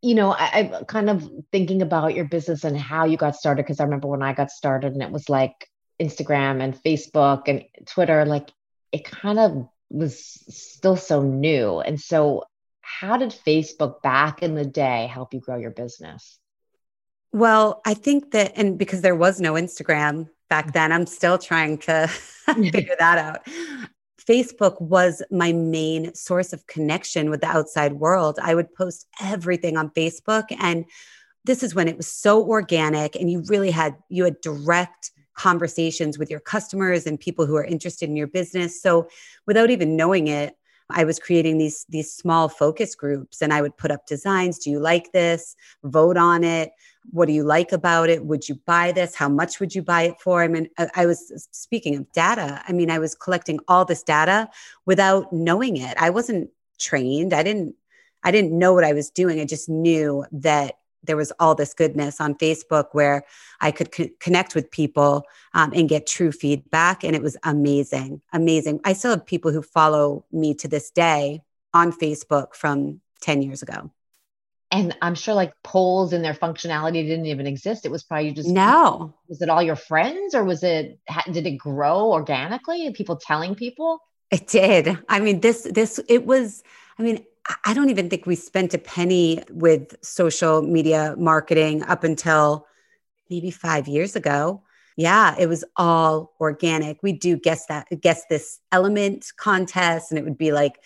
you 0.03 0.15
know 0.15 0.33
I, 0.33 0.71
i'm 0.75 0.85
kind 0.85 1.09
of 1.09 1.27
thinking 1.51 1.81
about 1.81 2.15
your 2.15 2.27
business 2.27 2.65
and 2.65 2.77
how 2.77 3.07
you 3.07 3.17
got 3.17 3.35
started 3.35 3.63
because 3.63 3.81
i 3.81 3.85
remember 3.85 4.09
when 4.09 4.23
i 4.23 4.35
got 4.35 4.51
started 4.51 4.93
and 4.93 5.03
it 5.03 5.11
was 5.11 5.31
like 5.31 5.71
instagram 5.99 6.63
and 6.63 6.81
facebook 6.83 7.45
and 7.49 7.65
twitter 7.87 8.27
like 8.27 8.51
it 8.93 9.05
kind 9.05 9.39
of 9.39 9.69
was 9.91 10.19
still 10.49 10.97
so 10.97 11.23
new. 11.23 11.81
And 11.81 12.01
so 12.01 12.45
how 12.81 13.17
did 13.17 13.31
facebook 13.31 14.01
back 14.01 14.43
in 14.43 14.55
the 14.55 14.65
day 14.65 15.09
help 15.13 15.35
you 15.35 15.41
grow 15.41 15.57
your 15.57 15.73
business 15.73 16.39
well, 17.33 17.81
I 17.85 17.95
think 17.95 18.33
that, 18.33 18.53
and 18.57 18.79
because 18.79 19.03
there 19.03 19.17
was 19.17 19.41
no 19.41 19.55
Instagram 19.55 20.29
back 20.49 20.73
then, 20.73 20.93
I'm 20.93 21.07
still 21.07 21.39
trying 21.39 21.79
to 21.79 22.09
figure 22.47 22.97
that 22.99 23.19
out. 23.19 23.47
Facebook 24.27 24.81
was 24.81 25.23
my 25.31 25.53
main 25.53 26.15
source 26.15 26.53
of 26.53 26.67
connection 26.67 27.31
with 27.31 27.41
the 27.41 27.49
outside 27.49 27.95
world. 27.95 28.39
I 28.43 28.55
would 28.55 28.75
post 28.75 29.07
everything 29.21 29.77
on 29.77 29.91
Facebook 29.91 30.45
and 30.59 30.85
this 31.45 31.63
is 31.63 31.77
when 31.77 31.87
it 31.87 31.97
was 31.97 32.09
so 32.09 32.45
organic 32.45 33.15
and 33.15 33.31
you 33.31 33.43
really 33.47 33.71
had 33.71 33.97
you 34.09 34.25
had 34.25 34.41
direct 34.41 35.13
conversations 35.35 36.19
with 36.19 36.29
your 36.29 36.41
customers 36.41 37.07
and 37.07 37.21
people 37.21 37.47
who 37.47 37.55
are 37.55 37.65
interested 37.65 38.09
in 38.09 38.17
your 38.17 38.27
business. 38.27 38.83
So 38.83 39.09
without 39.47 39.71
even 39.71 39.97
knowing 39.97 40.27
it, 40.27 40.57
I 40.91 41.05
was 41.05 41.19
creating 41.19 41.59
these 41.59 41.85
these 41.89 42.13
small 42.13 42.49
focus 42.49 42.95
groups 42.95 43.43
and 43.43 43.53
I 43.53 43.61
would 43.61 43.77
put 43.77 43.91
up 43.91 44.07
designs. 44.07 44.59
Do 44.59 44.71
you 44.71 44.79
like 44.79 45.13
this? 45.13 45.57
Vote 45.83 46.17
on 46.17 46.45
it. 46.45 46.71
What 47.11 47.27
do 47.27 47.33
you 47.33 47.45
like 47.45 47.73
about 47.73 48.09
it? 48.09 48.25
Would 48.25 48.49
you 48.49 48.57
buy 48.67 48.93
this? 48.93 49.15
How 49.15 49.29
much 49.29 49.59
would 49.61 49.75
you 49.75 49.83
buy 49.83 50.03
it 50.03 50.21
for? 50.21 50.43
I 50.43 50.49
mean, 50.49 50.69
I, 50.79 50.89
I 50.95 51.07
was 51.07 51.49
speaking 51.53 51.97
of 51.97 52.11
data. 52.13 52.63
I 52.67 52.73
mean, 52.73 52.91
I 52.91 52.99
was 52.99 53.15
collecting 53.15 53.59
all 53.69 53.85
this 53.85 54.03
data 54.03 54.49
without 54.85 55.33
knowing 55.33 55.77
it. 55.77 55.97
I 55.99 56.11
wasn't 56.11 56.51
trained. 56.79 57.33
I 57.33 57.43
didn't 57.43 57.75
I 58.23 58.31
didn't 58.31 58.59
know 58.59 58.73
what 58.75 58.85
I 58.85 58.93
was 58.93 59.11
doing. 59.11 59.41
I 59.41 59.45
just 59.45 59.69
knew 59.69 60.25
that 60.33 60.79
there 61.07 61.17
was 61.17 61.33
all 61.39 61.55
this 61.55 61.75
goodness 61.75 62.21
on 62.21 62.35
Facebook 62.35 62.87
where 62.93 63.25
I 63.61 63.71
could 63.71 63.93
co- 63.93 64.09
connect 64.21 64.55
with 64.55 64.71
people 64.71 65.25
um, 65.55 65.73
and 65.75 65.89
get 65.89 66.07
true 66.07 66.33
feedback. 66.33 67.05
And 67.05 67.15
it 67.15 67.23
was 67.23 67.37
amazing, 67.43 68.21
amazing. 68.33 68.81
I 68.85 68.93
still 68.93 69.13
have 69.13 69.27
people 69.27 69.53
who 69.53 69.63
follow 69.63 70.25
me 70.33 70.55
to 70.55 70.69
this 70.69 70.91
day 70.91 71.43
on 71.73 71.93
Facebook 71.93 72.55
from 72.55 73.01
10 73.21 73.43
years 73.43 73.63
ago. 73.63 73.91
And 74.73 74.97
I'm 75.01 75.15
sure 75.15 75.35
like 75.35 75.53
polls 75.63 76.13
and 76.13 76.25
their 76.25 76.35
functionality 76.35 77.07
didn't 77.07 77.27
even 77.27 77.47
exist. 77.47 77.87
It 77.87 77.91
was 77.91 78.03
probably 78.03 78.33
just 78.33 78.49
no. 78.49 79.15
Was 79.29 79.41
it 79.41 79.49
all 79.49 79.63
your 79.63 79.77
friends 79.77 80.35
or 80.35 80.45
was 80.45 80.65
it, 80.65 80.99
did 81.31 81.47
it 81.47 81.57
grow 81.57 82.13
organically? 82.13 82.91
People 82.93 83.17
telling 83.17 83.55
people? 83.55 84.01
It 84.31 84.49
did. 84.49 84.99
I 85.09 85.21
mean, 85.21 85.41
this, 85.41 85.63
this, 85.63 86.01
it 86.09 86.27
was, 86.27 86.65
I 86.99 87.03
mean, 87.03 87.25
I 87.65 87.75
don't 87.75 87.91
even 87.91 88.11
think 88.11 88.27
we 88.27 88.35
spent 88.35 88.75
a 88.75 88.79
penny 88.79 89.43
with 89.51 89.95
social 90.03 90.63
media 90.63 91.15
marketing 91.19 91.83
up 91.85 92.05
until 92.05 92.67
maybe 93.31 93.51
five 93.51 93.89
years 93.89 94.17
ago. 94.17 94.63
Yeah, 94.97 95.35
it 95.39 95.49
was 95.49 95.65
all 95.77 96.33
organic. 96.41 97.03
We 97.03 97.13
do 97.13 97.37
guess 97.37 97.67
that 97.67 97.89
guess 98.01 98.25
this 98.31 98.59
element 98.73 99.33
contest, 99.37 100.11
and 100.11 100.19
it 100.19 100.25
would 100.25 100.39
be 100.39 100.53
like 100.53 100.81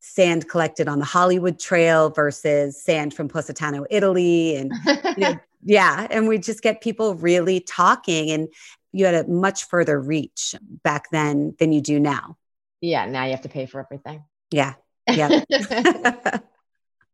sand 0.00 0.48
collected 0.48 0.88
on 0.88 1.00
the 1.00 1.04
Hollywood 1.04 1.58
Trail 1.58 2.10
versus 2.10 2.82
sand 2.82 3.14
from 3.14 3.28
Positano, 3.28 3.84
Italy, 3.90 4.56
and 4.56 4.72
you 5.16 5.24
know, 5.24 5.38
yeah, 5.64 6.06
and 6.10 6.28
we 6.28 6.38
just 6.38 6.62
get 6.62 6.80
people 6.80 7.16
really 7.16 7.60
talking, 7.60 8.30
and 8.30 8.48
you 8.92 9.04
had 9.04 9.14
a 9.14 9.28
much 9.28 9.64
further 9.64 10.00
reach 10.00 10.54
back 10.84 11.10
then 11.10 11.54
than 11.58 11.72
you 11.72 11.80
do 11.80 11.98
now. 11.98 12.36
Yeah, 12.80 13.06
now 13.06 13.24
you 13.24 13.32
have 13.32 13.42
to 13.42 13.48
pay 13.48 13.66
for 13.66 13.80
everything. 13.80 14.22
Yeah, 14.52 14.74
yeah. 15.08 15.40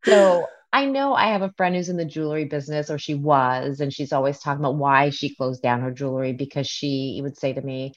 so 0.05 0.47
I 0.73 0.87
know 0.87 1.15
I 1.15 1.29
have 1.29 1.43
a 1.43 1.53
friend 1.57 1.75
who's 1.75 1.89
in 1.89 1.97
the 1.97 2.05
jewelry 2.05 2.47
business, 2.47 2.91
or 2.91 2.99
she 2.99 3.15
was, 3.15 3.81
and 3.81 3.93
she's 3.93 4.13
always 4.13 4.41
talking 4.41 4.61
about 4.61 4.77
why 4.77 5.11
she 5.11 5.35
closed 5.35 5.63
down 5.63 5.83
her 5.83 5.93
jewelry 5.93 6.33
because 6.33 6.67
she 6.67 7.21
would 7.23 7.39
say 7.39 7.53
to 7.53 7.63
me, 7.63 7.93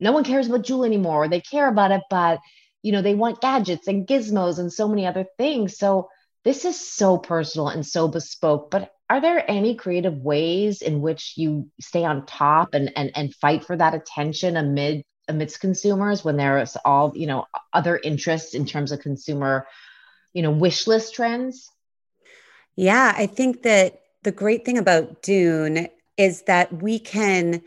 No 0.00 0.12
one 0.12 0.24
cares 0.24 0.48
about 0.48 0.64
jewelry 0.64 0.88
anymore. 0.88 1.28
They 1.28 1.40
care 1.40 1.68
about 1.68 1.92
it, 1.92 2.02
but 2.10 2.40
you 2.82 2.92
know, 2.92 3.02
they 3.02 3.14
want 3.14 3.40
gadgets 3.40 3.86
and 3.88 4.06
gizmos 4.06 4.58
and 4.58 4.72
so 4.72 4.88
many 4.88 5.06
other 5.06 5.26
things. 5.38 5.78
So 5.78 6.08
this 6.44 6.64
is 6.64 6.80
so 6.80 7.18
personal 7.18 7.68
and 7.68 7.86
so 7.86 8.08
bespoke. 8.08 8.70
But 8.70 8.90
are 9.08 9.20
there 9.20 9.48
any 9.48 9.74
creative 9.74 10.16
ways 10.16 10.82
in 10.82 11.00
which 11.00 11.34
you 11.36 11.68
stay 11.80 12.04
on 12.04 12.26
top 12.26 12.74
and 12.74 12.90
and 12.96 13.10
and 13.14 13.34
fight 13.34 13.64
for 13.64 13.76
that 13.76 13.94
attention 13.94 14.56
amid 14.56 15.04
amidst 15.30 15.60
consumers 15.60 16.24
when 16.24 16.36
there's 16.36 16.76
all 16.84 17.12
you 17.14 17.26
know 17.26 17.46
other 17.72 17.98
interests 18.02 18.54
in 18.54 18.66
terms 18.66 18.92
of 18.92 19.00
consumer 19.00 19.66
you 20.32 20.42
know 20.42 20.50
wish 20.50 20.86
list 20.86 21.14
trends? 21.14 21.70
Yeah 22.76 23.14
i 23.16 23.26
think 23.26 23.62
that 23.62 24.02
the 24.22 24.32
great 24.32 24.64
thing 24.64 24.76
about 24.76 25.22
dune 25.22 25.88
is 26.16 26.42
that 26.42 26.82
we 26.82 26.98
can 26.98 27.62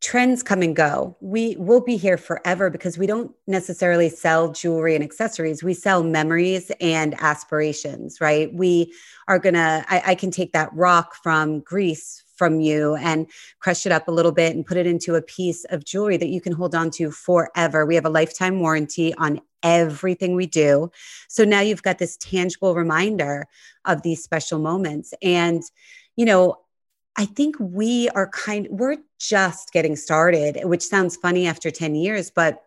trends 0.00 0.42
come 0.42 0.60
and 0.60 0.76
go. 0.76 1.16
We 1.20 1.56
will 1.58 1.80
be 1.80 1.96
here 1.96 2.18
forever 2.18 2.68
because 2.68 2.98
we 2.98 3.06
don't 3.06 3.34
necessarily 3.46 4.10
sell 4.10 4.52
jewelry 4.52 4.94
and 4.94 5.02
accessories. 5.02 5.62
We 5.62 5.72
sell 5.72 6.02
memories 6.02 6.70
and 6.80 7.14
aspirations 7.22 8.20
right? 8.20 8.52
We 8.52 8.92
are 9.28 9.38
gonna 9.38 9.84
I, 9.88 10.02
I 10.06 10.14
can 10.14 10.30
take 10.30 10.52
that 10.52 10.70
rock 10.74 11.14
from 11.22 11.60
greece 11.60 12.23
from 12.36 12.60
you 12.60 12.96
and 12.96 13.26
crush 13.60 13.86
it 13.86 13.92
up 13.92 14.08
a 14.08 14.12
little 14.12 14.32
bit 14.32 14.54
and 14.54 14.66
put 14.66 14.76
it 14.76 14.86
into 14.86 15.14
a 15.14 15.22
piece 15.22 15.64
of 15.66 15.84
jewelry 15.84 16.16
that 16.16 16.28
you 16.28 16.40
can 16.40 16.52
hold 16.52 16.74
on 16.74 16.90
to 16.92 17.10
forever. 17.10 17.86
We 17.86 17.94
have 17.94 18.06
a 18.06 18.10
lifetime 18.10 18.60
warranty 18.60 19.14
on 19.14 19.40
everything 19.62 20.34
we 20.34 20.46
do. 20.46 20.90
So 21.28 21.44
now 21.44 21.60
you've 21.60 21.82
got 21.82 21.98
this 21.98 22.16
tangible 22.18 22.74
reminder 22.74 23.46
of 23.84 24.02
these 24.02 24.22
special 24.22 24.58
moments. 24.58 25.14
And, 25.22 25.62
you 26.16 26.24
know, 26.24 26.58
I 27.16 27.26
think 27.26 27.56
we 27.60 28.08
are 28.10 28.28
kind 28.28 28.66
we're 28.70 28.96
just 29.18 29.72
getting 29.72 29.96
started, 29.96 30.58
which 30.64 30.82
sounds 30.82 31.16
funny 31.16 31.46
after 31.46 31.70
10 31.70 31.94
years, 31.94 32.30
but 32.30 32.62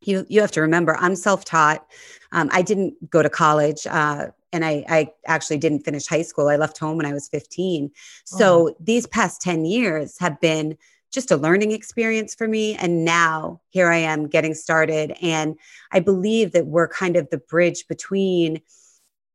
you 0.00 0.24
you 0.28 0.40
have 0.40 0.52
to 0.52 0.60
remember 0.60 0.96
I'm 0.96 1.16
self-taught. 1.16 1.86
Um, 2.32 2.48
I 2.52 2.62
didn't 2.62 3.10
go 3.10 3.22
to 3.22 3.30
college. 3.30 3.86
Uh, 3.86 4.28
and 4.52 4.64
I, 4.64 4.84
I 4.88 5.12
actually 5.26 5.58
didn't 5.58 5.80
finish 5.80 6.06
high 6.06 6.22
school. 6.22 6.48
I 6.48 6.56
left 6.56 6.78
home 6.78 6.96
when 6.96 7.06
I 7.06 7.12
was 7.12 7.28
15. 7.28 7.90
So 8.24 8.70
oh. 8.70 8.76
these 8.80 9.06
past 9.06 9.42
10 9.42 9.64
years 9.64 10.18
have 10.18 10.40
been 10.40 10.76
just 11.10 11.30
a 11.30 11.36
learning 11.36 11.72
experience 11.72 12.34
for 12.34 12.48
me. 12.48 12.74
And 12.74 13.04
now 13.04 13.60
here 13.70 13.90
I 13.90 13.98
am 13.98 14.26
getting 14.26 14.54
started. 14.54 15.16
And 15.22 15.56
I 15.92 16.00
believe 16.00 16.52
that 16.52 16.66
we're 16.66 16.88
kind 16.88 17.16
of 17.16 17.28
the 17.30 17.38
bridge 17.38 17.86
between 17.88 18.60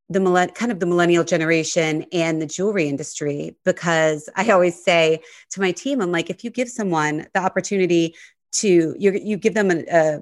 the 0.09 0.19
millenn- 0.19 0.53
kind 0.53 0.71
of 0.71 0.79
the 0.79 0.85
millennial 0.85 1.23
generation 1.23 2.05
and 2.11 2.41
the 2.41 2.45
jewelry 2.45 2.89
industry 2.89 3.55
because 3.63 4.29
I 4.35 4.49
always 4.51 4.83
say 4.83 5.19
to 5.51 5.61
my 5.61 5.71
team, 5.71 6.01
I'm 6.01 6.11
like, 6.11 6.29
if 6.29 6.43
you 6.43 6.51
give 6.51 6.69
someone 6.69 7.27
the 7.33 7.39
opportunity 7.39 8.15
to 8.53 8.95
you, 8.99 9.11
you 9.13 9.37
give 9.37 9.55
them 9.55 9.71
a, 9.71 9.83
a 9.91 10.19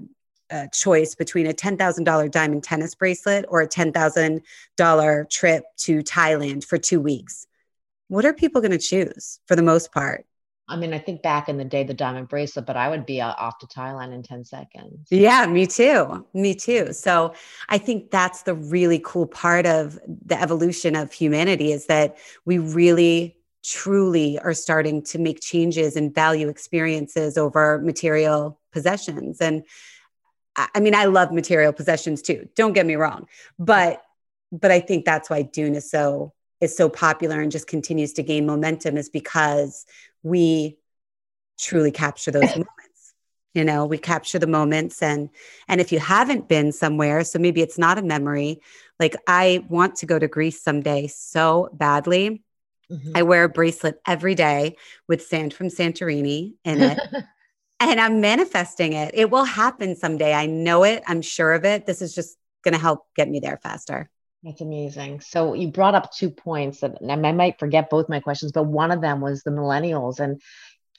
a 0.52 0.68
choice 0.74 1.16
between 1.16 1.48
a 1.48 1.54
$10,000 1.54 2.32
diamond 2.32 2.64
tennis 2.64 2.96
bracelet 2.96 3.46
or 3.48 3.62
a 3.62 3.68
$10,000 3.68 5.30
trip 5.30 5.64
to 5.78 6.00
Thailand 6.00 6.64
for 6.64 6.78
two 6.78 7.00
weeks. 7.00 7.48
What 8.08 8.26
are 8.26 8.34
people 8.34 8.62
going 8.62 8.72
to 8.72 8.78
choose 8.78 9.40
for 9.46 9.56
the 9.56 9.64
most 9.64 9.92
part? 9.92 10.26
I 10.68 10.78
mean, 10.78 10.94
I 10.94 11.00
think 11.00 11.22
back 11.22 11.50
in 11.50 11.58
the 11.58 11.66
day, 11.66 11.84
the 11.84 11.94
diamond 11.94 12.30
bracelet, 12.30 12.66
but 12.66 12.78
I 12.78 12.90
would 12.90 13.06
be 13.06 13.20
uh, 13.20 13.34
off 13.38 13.60
to 13.60 13.68
Thailand 13.68 14.14
in 14.14 14.24
10 14.24 14.46
seconds. 14.46 15.08
Yeah, 15.10 15.46
me 15.46 15.68
too. 15.68 16.26
Me 16.34 16.56
too. 16.56 16.94
So 16.94 17.34
I 17.68 17.78
think 17.78 18.10
that's 18.10 18.44
the 18.44 18.54
really 18.54 19.02
cool 19.04 19.28
part 19.28 19.66
of 19.66 20.00
the 20.26 20.40
evolution 20.42 20.96
of 20.96 21.12
humanity 21.12 21.74
is 21.74 21.88
that 21.88 22.18
we 22.46 22.58
really 22.58 23.38
truly 23.64 24.40
are 24.40 24.54
starting 24.54 25.04
to 25.04 25.20
make 25.20 25.42
changes 25.42 25.96
and 25.96 26.16
value 26.16 26.48
experiences 26.48 27.38
over 27.38 27.80
material 27.80 28.60
possessions. 28.72 29.42
And 29.42 29.64
I 30.56 30.80
mean, 30.80 30.96
I 30.96 31.06
love 31.06 31.32
material 31.32 31.74
possessions 31.74 32.22
too. 32.22 32.48
Don't 32.56 32.74
get 32.74 32.86
me 32.86 32.96
wrong, 32.96 33.28
but 33.58 34.04
but 34.52 34.72
I 34.72 34.80
think 34.82 35.06
that's 35.06 35.30
why 35.30 35.44
Dune 35.44 35.76
is 35.76 35.90
so 35.90 36.34
is 36.60 36.76
so 36.76 36.90
popular 36.90 37.42
and 37.42 37.52
just 37.52 37.68
continues 37.68 38.14
to 38.14 38.24
gain 38.24 38.46
momentum 38.46 38.98
is 38.98 39.10
because 39.10 39.86
we 40.24 40.78
truly 41.58 41.92
capture 41.92 42.32
those 42.32 42.50
moments. 42.50 43.14
You 43.54 43.66
know, 43.66 43.86
we 43.86 43.98
capture 43.98 44.40
the 44.40 44.48
moments 44.48 45.02
and 45.02 45.30
and 45.68 45.82
if 45.82 45.92
you 45.92 46.00
haven't 46.00 46.48
been 46.48 46.72
somewhere, 46.72 47.24
so 47.24 47.40
maybe 47.40 47.62
it's 47.62 47.78
not 47.78 47.98
a 47.98 48.02
memory. 48.02 48.62
Like 49.00 49.16
I 49.28 49.66
want 49.70 49.96
to 49.98 50.06
go 50.06 50.20
to 50.20 50.28
Greece 50.28 50.62
someday 50.62 51.08
so 51.08 51.70
badly. 51.74 52.44
Mm-hmm. 52.90 53.12
I 53.16 53.24
wear 53.24 53.46
a 53.46 53.50
bracelet 53.50 54.02
every 54.06 54.36
day 54.36 54.76
with 55.08 55.24
sand 55.24 55.54
from 55.54 55.68
Santorini 55.68 56.56
in 56.66 56.82
it. 56.82 57.00
and 57.90 58.00
I'm 58.00 58.22
manifesting 58.22 58.94
it. 58.94 59.12
It 59.14 59.30
will 59.30 59.44
happen 59.44 59.96
someday. 59.96 60.34
I 60.34 60.46
know 60.46 60.84
it. 60.84 61.04
I'm 61.08 61.22
sure 61.22 61.54
of 61.54 61.66
it. 61.66 61.86
This 61.86 62.02
is 62.02 62.14
just 62.14 62.38
going 62.64 62.74
to 62.74 62.80
help 62.80 63.08
get 63.16 63.30
me 63.30 63.40
there 63.40 63.60
faster. 63.62 64.10
That's 64.44 64.62
amazing. 64.62 65.22
So 65.22 65.54
you 65.54 65.68
brought 65.68 65.96
up 65.96 66.12
two 66.12 66.30
points 66.30 66.80
that 66.80 66.98
I 67.08 67.16
might 67.32 67.60
forget 67.60 67.90
both 67.90 68.10
my 68.10 68.20
questions, 68.20 68.52
but 68.52 68.66
one 68.66 68.92
of 68.92 69.02
them 69.02 69.22
was 69.22 69.44
the 69.44 69.52
millennials. 69.52 70.20
And 70.20 70.42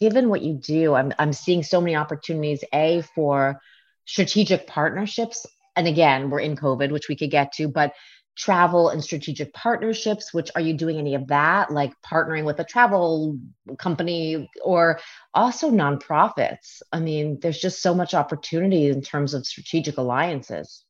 given 0.01 0.29
what 0.29 0.43
you 0.43 0.55
do, 0.55 0.95
I'm 0.95 1.13
I'm 1.19 1.33
seeing 1.33 1.63
so 1.63 1.81
many 1.81 1.97
opportunities. 1.97 2.63
A 2.73 3.03
for 3.15 3.61
strategic 4.05 4.67
partnerships, 4.67 5.45
and 5.75 5.89
again, 5.89 6.31
we're 6.31 6.41
in 6.41 6.57
COVID, 6.57 6.93
which 6.93 7.09
we 7.09 7.17
could 7.17 7.31
get 7.31 7.53
to, 7.55 7.69
but 7.69 7.93
travel 8.37 8.89
and 8.89 9.05
strategic 9.05 9.53
partnerships 9.53 10.33
which 10.33 10.51
are 10.55 10.61
you 10.61 10.73
doing 10.73 10.99
any 10.99 11.15
of 11.15 11.27
that? 11.29 11.71
Like 11.71 11.93
partnering 12.03 12.45
with 12.45 12.59
a 12.61 12.65
travel 12.65 13.39
company 13.79 14.49
or 14.65 15.01
also 15.35 15.71
nonprofits? 15.71 16.83
I 16.93 17.01
mean 17.01 17.39
there's 17.41 17.59
just 17.59 17.83
so 17.83 17.95
much 17.95 18.15
opportunity 18.15 18.89
in 18.89 19.03
terms 19.03 19.35
of 19.35 19.47
strategic 19.47 19.99
alliances. 19.99 20.85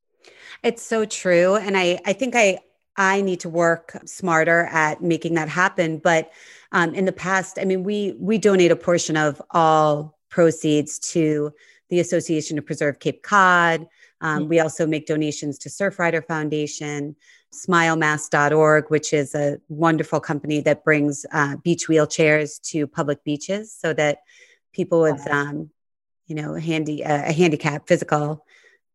It's 0.63 0.83
so 0.83 1.05
true. 1.05 1.57
And 1.57 1.77
i 1.77 1.99
i 2.07 2.13
think 2.13 2.35
i 2.37 2.59
i 2.97 3.21
need 3.23 3.41
to 3.41 3.49
work 3.49 3.97
smarter 4.05 4.67
at 4.71 5.03
making 5.03 5.35
that 5.35 5.49
happen. 5.49 5.99
But 5.99 6.31
um, 6.71 6.95
in 6.95 7.05
the 7.05 7.13
past 7.13 7.59
i 7.61 7.65
mean 7.65 7.83
we 7.83 8.17
we 8.19 8.39
donate 8.39 8.71
a 8.71 8.77
portion 8.77 9.17
of 9.17 9.43
all 9.51 10.17
proceeds 10.29 10.99
to 10.99 11.53
the 11.91 12.01
association 12.01 12.57
to 12.57 12.63
preserve 12.63 13.01
cape 13.01 13.23
cod 13.23 13.87
um, 14.23 14.43
mm-hmm. 14.43 14.49
We 14.49 14.61
also 14.61 14.87
make 14.87 15.07
donations 15.07 15.59
to 15.59 15.69
Surfrider 15.69 16.25
Foundation, 16.25 17.17
smilemass.org, 17.53 18.85
which 18.89 19.13
is 19.13 19.35
a 19.35 19.59
wonderful 19.69 20.21
company 20.21 20.61
that 20.61 20.85
brings 20.85 21.27
uh, 21.33 21.57
beach 21.57 21.89
wheelchairs 21.89 22.61
to 22.71 22.87
public 22.87 23.23
beaches 23.25 23.75
so 23.75 23.93
that 23.95 24.19
people 24.73 25.03
with, 25.03 25.27
um, 25.29 25.71
you 26.29 26.37
know, 26.37 26.55
handy 26.55 27.05
uh, 27.05 27.29
a 27.29 27.33
handicap, 27.33 27.89
physical 27.89 28.47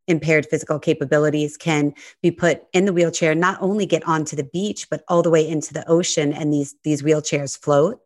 impaired 0.10 0.46
physical 0.46 0.80
capabilities 0.80 1.58
can 1.58 1.94
be 2.22 2.32
put 2.32 2.64
in 2.72 2.86
the 2.86 2.94
wheelchair 2.94 3.36
not 3.36 3.62
only 3.62 3.86
get 3.86 4.08
onto 4.08 4.38
the 4.38 4.44
beach 4.46 4.90
but 4.90 5.04
all 5.10 5.22
the 5.22 5.30
way 5.30 5.46
into 5.46 5.74
the 5.74 5.86
ocean 5.90 6.32
and 6.32 6.54
these 6.54 6.76
these 6.86 7.02
wheelchairs 7.02 7.60
float. 7.60 8.00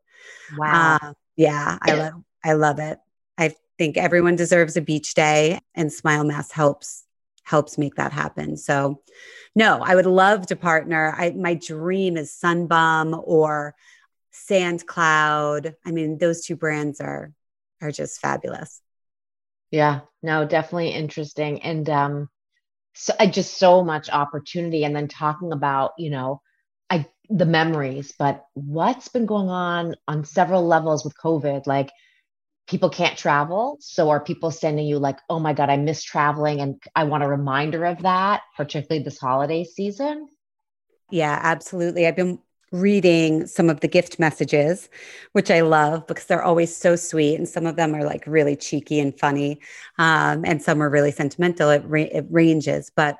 Wow. 0.58 0.98
Uh, 1.00 1.14
yeah 1.36 1.78
i 1.80 1.94
love 1.94 2.14
i 2.44 2.54
love 2.54 2.80
it. 2.80 2.98
I 3.38 3.54
think 3.78 3.98
everyone 3.98 4.36
deserves 4.36 4.76
a 4.76 4.82
beach 4.82 5.14
day 5.14 5.60
and 5.76 5.94
smile 5.94 6.24
mass 6.24 6.52
helps 6.52 7.06
helps 7.52 7.78
make 7.78 7.96
that 7.96 8.12
happen. 8.12 8.58
So 8.58 9.02
no 9.56 9.80
i 9.84 9.94
would 9.96 10.06
love 10.06 10.48
to 10.48 10.56
partner. 10.56 11.14
I, 11.18 11.32
my 11.32 11.56
dream 11.56 12.18
is 12.18 12.36
sunbum 12.44 13.22
or 13.26 13.76
sand 14.32 14.88
cloud 14.88 15.76
i 15.86 15.92
mean 15.92 16.18
those 16.18 16.46
two 16.46 16.56
brands 16.56 17.02
are 17.02 17.34
are 17.82 17.92
just 17.92 18.22
fabulous. 18.22 18.82
Yeah, 19.72 20.02
no, 20.22 20.46
definitely 20.46 20.90
interesting. 20.90 21.62
And 21.64 21.90
um 21.90 22.30
so 22.94 23.14
I 23.20 23.28
just 23.28 23.58
so 23.58 23.84
much 23.84 24.10
opportunity 24.10 24.84
and 24.84 24.96
then 24.96 25.08
talking 25.08 25.52
about, 25.54 25.92
you 25.98 26.10
know, 26.10 26.42
I 26.90 27.06
the 27.30 27.46
memories, 27.46 28.14
but 28.18 28.46
what's 28.54 29.08
been 29.08 29.26
going 29.26 29.50
on 29.50 29.96
on 30.08 30.26
several 30.26 30.66
levels 30.68 31.04
with 31.06 31.14
COVID? 31.24 31.68
Like 31.68 31.90
people 32.68 32.90
can't 32.90 33.18
travel, 33.18 33.78
so 33.82 34.10
are 34.10 34.24
people 34.24 34.52
sending 34.52 34.86
you 34.88 35.00
like, 35.00 35.20
"Oh 35.30 35.40
my 35.40 35.54
god, 35.54 35.70
I 35.70 35.78
miss 35.78 36.04
traveling 36.04 36.62
and 36.62 36.82
I 36.96 37.04
want 37.06 37.24
a 37.24 37.28
reminder 37.28 37.86
of 37.86 38.02
that, 38.04 38.42
particularly 38.58 39.04
this 39.04 39.20
holiday 39.20 39.64
season?" 39.64 40.28
Yeah, 41.10 41.40
absolutely. 41.42 42.08
I've 42.08 42.16
been 42.16 42.40
reading 42.72 43.46
some 43.48 43.70
of 43.70 43.82
the 43.82 43.88
gift 43.88 44.18
messages, 44.18 44.90
which 45.34 45.52
I 45.52 45.62
love 45.62 46.08
because 46.08 46.26
they're 46.26 46.44
always 46.44 46.76
so 46.76 46.96
sweet. 46.96 47.36
And 47.36 47.48
some 47.48 47.66
of 47.66 47.76
them 47.76 47.94
are 47.94 48.04
like 48.06 48.24
really 48.26 48.56
cheeky 48.56 49.00
and 49.00 49.18
funny. 49.20 49.60
Um, 49.98 50.46
and 50.46 50.62
some 50.62 50.82
are 50.82 50.90
really 50.90 51.12
sentimental. 51.12 51.70
It, 51.70 51.84
ra- 51.86 52.02
it 52.02 52.26
ranges. 52.30 52.90
But 52.96 53.18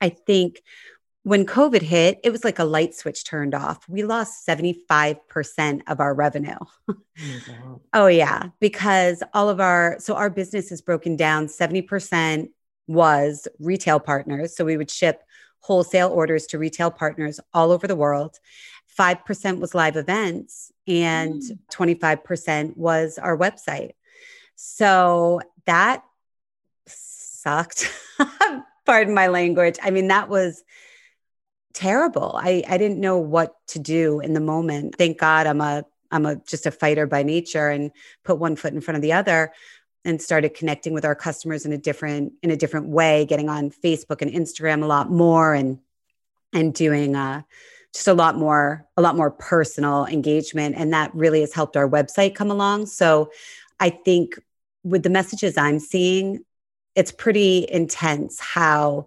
I 0.00 0.10
think 0.10 0.62
when 1.28 1.44
COVID 1.44 1.82
hit, 1.82 2.20
it 2.24 2.30
was 2.30 2.42
like 2.42 2.58
a 2.58 2.64
light 2.64 2.94
switch 2.94 3.22
turned 3.22 3.54
off. 3.54 3.86
We 3.86 4.02
lost 4.02 4.46
75% 4.46 5.82
of 5.86 6.00
our 6.00 6.14
revenue. 6.14 6.56
Oh, 6.88 7.80
oh, 7.92 8.06
yeah. 8.06 8.44
Because 8.60 9.22
all 9.34 9.50
of 9.50 9.60
our, 9.60 9.96
so 10.00 10.14
our 10.14 10.30
business 10.30 10.72
is 10.72 10.80
broken 10.80 11.16
down 11.16 11.48
70% 11.48 12.48
was 12.86 13.46
retail 13.60 14.00
partners. 14.00 14.56
So 14.56 14.64
we 14.64 14.78
would 14.78 14.90
ship 14.90 15.22
wholesale 15.60 16.08
orders 16.08 16.46
to 16.46 16.58
retail 16.58 16.90
partners 16.90 17.40
all 17.52 17.72
over 17.72 17.86
the 17.86 17.94
world. 17.94 18.38
5% 18.98 19.60
was 19.60 19.74
live 19.74 19.96
events, 19.96 20.72
and 20.86 21.42
mm. 21.42 21.58
25% 21.70 22.74
was 22.74 23.18
our 23.18 23.36
website. 23.36 23.90
So 24.56 25.42
that 25.66 26.02
sucked. 26.86 27.92
Pardon 28.86 29.12
my 29.12 29.26
language. 29.26 29.76
I 29.82 29.90
mean, 29.90 30.08
that 30.08 30.30
was 30.30 30.64
terrible. 31.78 32.32
I, 32.42 32.64
I 32.68 32.76
didn't 32.76 32.98
know 32.98 33.18
what 33.18 33.54
to 33.68 33.78
do 33.78 34.18
in 34.18 34.32
the 34.32 34.40
moment. 34.40 34.96
Thank 34.98 35.18
God 35.18 35.46
I'm 35.46 35.60
a 35.60 35.84
I'm 36.10 36.26
a 36.26 36.36
just 36.36 36.66
a 36.66 36.72
fighter 36.72 37.06
by 37.06 37.22
nature 37.22 37.68
and 37.68 37.92
put 38.24 38.38
one 38.38 38.56
foot 38.56 38.72
in 38.72 38.80
front 38.80 38.96
of 38.96 39.02
the 39.02 39.12
other 39.12 39.52
and 40.04 40.20
started 40.20 40.54
connecting 40.54 40.92
with 40.92 41.04
our 41.04 41.14
customers 41.14 41.64
in 41.64 41.72
a 41.72 41.78
different 41.78 42.32
in 42.42 42.50
a 42.50 42.56
different 42.56 42.88
way 42.88 43.26
getting 43.26 43.48
on 43.48 43.70
facebook 43.70 44.22
and 44.22 44.30
instagram 44.32 44.82
a 44.82 44.86
lot 44.86 45.10
more 45.10 45.54
and 45.54 45.78
and 46.52 46.74
doing 46.74 47.14
uh, 47.14 47.42
just 47.94 48.08
a 48.08 48.14
lot 48.14 48.36
more 48.36 48.86
a 48.96 49.02
lot 49.02 49.16
more 49.16 49.30
personal 49.30 50.06
engagement 50.06 50.74
and 50.76 50.92
that 50.92 51.14
really 51.14 51.40
has 51.40 51.52
helped 51.52 51.76
our 51.76 51.88
website 51.88 52.34
come 52.34 52.50
along 52.50 52.86
so 52.86 53.30
i 53.78 53.90
think 53.90 54.38
with 54.82 55.02
the 55.02 55.10
messages 55.10 55.58
i'm 55.58 55.78
seeing 55.78 56.42
it's 56.94 57.12
pretty 57.12 57.66
intense 57.70 58.40
how 58.40 59.06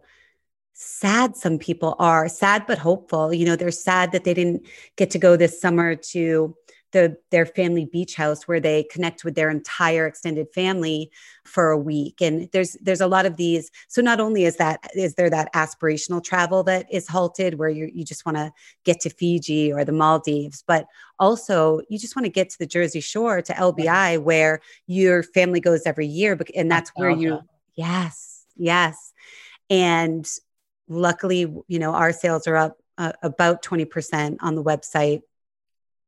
sad 0.82 1.36
some 1.36 1.60
people 1.60 1.96
are 2.00 2.28
sad 2.28 2.66
but 2.66 2.80
hopeful. 2.80 3.34
You 3.34 3.46
know 3.46 3.56
they're 3.56 3.72
sad 3.72 4.12
that 4.12 4.24
they 4.24 4.34
didn't 4.34 4.66
get 4.96 5.12
to 5.12 5.20
go 5.20 5.36
this 5.36 5.60
summer 5.62 5.96
to 5.96 6.56
the 6.92 7.16
their 7.30 7.46
family 7.46 7.86
beach 7.86 8.16
house 8.16 8.48
where 8.48 8.60
they 8.60 8.84
connect 8.92 9.24
with 9.24 9.36
their 9.36 9.50
entire 9.50 10.06
extended 10.08 10.48
family 10.54 11.10
for 11.46 11.70
a 11.70 11.78
week. 11.78 12.20
And 12.22 12.50
there's 12.52 12.74
there's 12.82 13.00
a 13.00 13.08
lot 13.08 13.26
of 13.26 13.38
these. 13.38 13.70
So 13.88 14.02
not 14.02 14.20
only 14.20 14.44
is 14.44 14.58
that 14.58 14.90
is 14.96 15.14
there 15.16 15.30
that 15.30 15.54
aspirational 15.54 16.24
travel 16.24 16.64
that 16.64 16.92
is 16.92 17.08
halted 17.08 17.60
where 17.60 17.70
you 17.70 17.90
you 17.94 18.04
just 18.04 18.26
want 18.26 18.38
to 18.38 18.52
get 18.84 19.00
to 19.02 19.10
Fiji 19.10 19.72
or 19.72 19.86
the 19.86 19.92
Maldives 19.92 20.64
but 20.66 20.88
also 21.20 21.82
you 21.90 22.00
just 22.00 22.16
want 22.16 22.26
to 22.26 22.32
get 22.32 22.50
to 22.50 22.58
the 22.58 22.66
Jersey 22.66 23.02
Shore 23.02 23.42
to 23.44 23.54
LBI 23.54 24.22
where 24.22 24.62
your 24.88 25.24
family 25.24 25.60
goes 25.60 25.84
every 25.86 26.08
year 26.08 26.38
and 26.56 26.72
that's 26.72 26.92
where 26.96 27.12
you 27.12 27.40
yes 27.76 28.46
yes. 28.58 29.14
And 29.70 30.30
luckily 30.92 31.40
you 31.68 31.80
know 31.80 31.94
our 31.94 32.12
sales 32.12 32.48
are 32.48 32.58
up 32.58 32.78
uh, 32.98 33.14
about 33.24 33.64
20% 33.64 34.38
on 34.42 34.56
the 34.56 34.64
website 34.64 35.22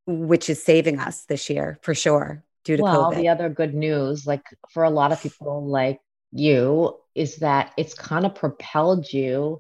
which 0.06 0.50
is 0.50 0.62
saving 0.62 1.00
us 1.00 1.26
this 1.26 1.50
year 1.50 1.80
for 1.82 1.96
sure 1.96 2.43
due 2.63 2.78
to 2.78 2.84
well, 2.84 3.12
COVID. 3.12 3.17
The 3.17 3.30
other 3.30 3.50
good 3.50 3.74
news, 3.74 4.26
like 4.26 4.43
for 4.69 4.84
a 4.84 4.89
lot 4.89 5.12
of 5.12 5.22
people 5.22 5.65
like 5.65 6.00
you, 6.32 6.98
is 7.15 7.38
that 7.38 7.72
it's 7.78 7.93
kind 7.93 8.26
of 8.26 8.36
propelled 8.36 9.12
you. 9.12 9.60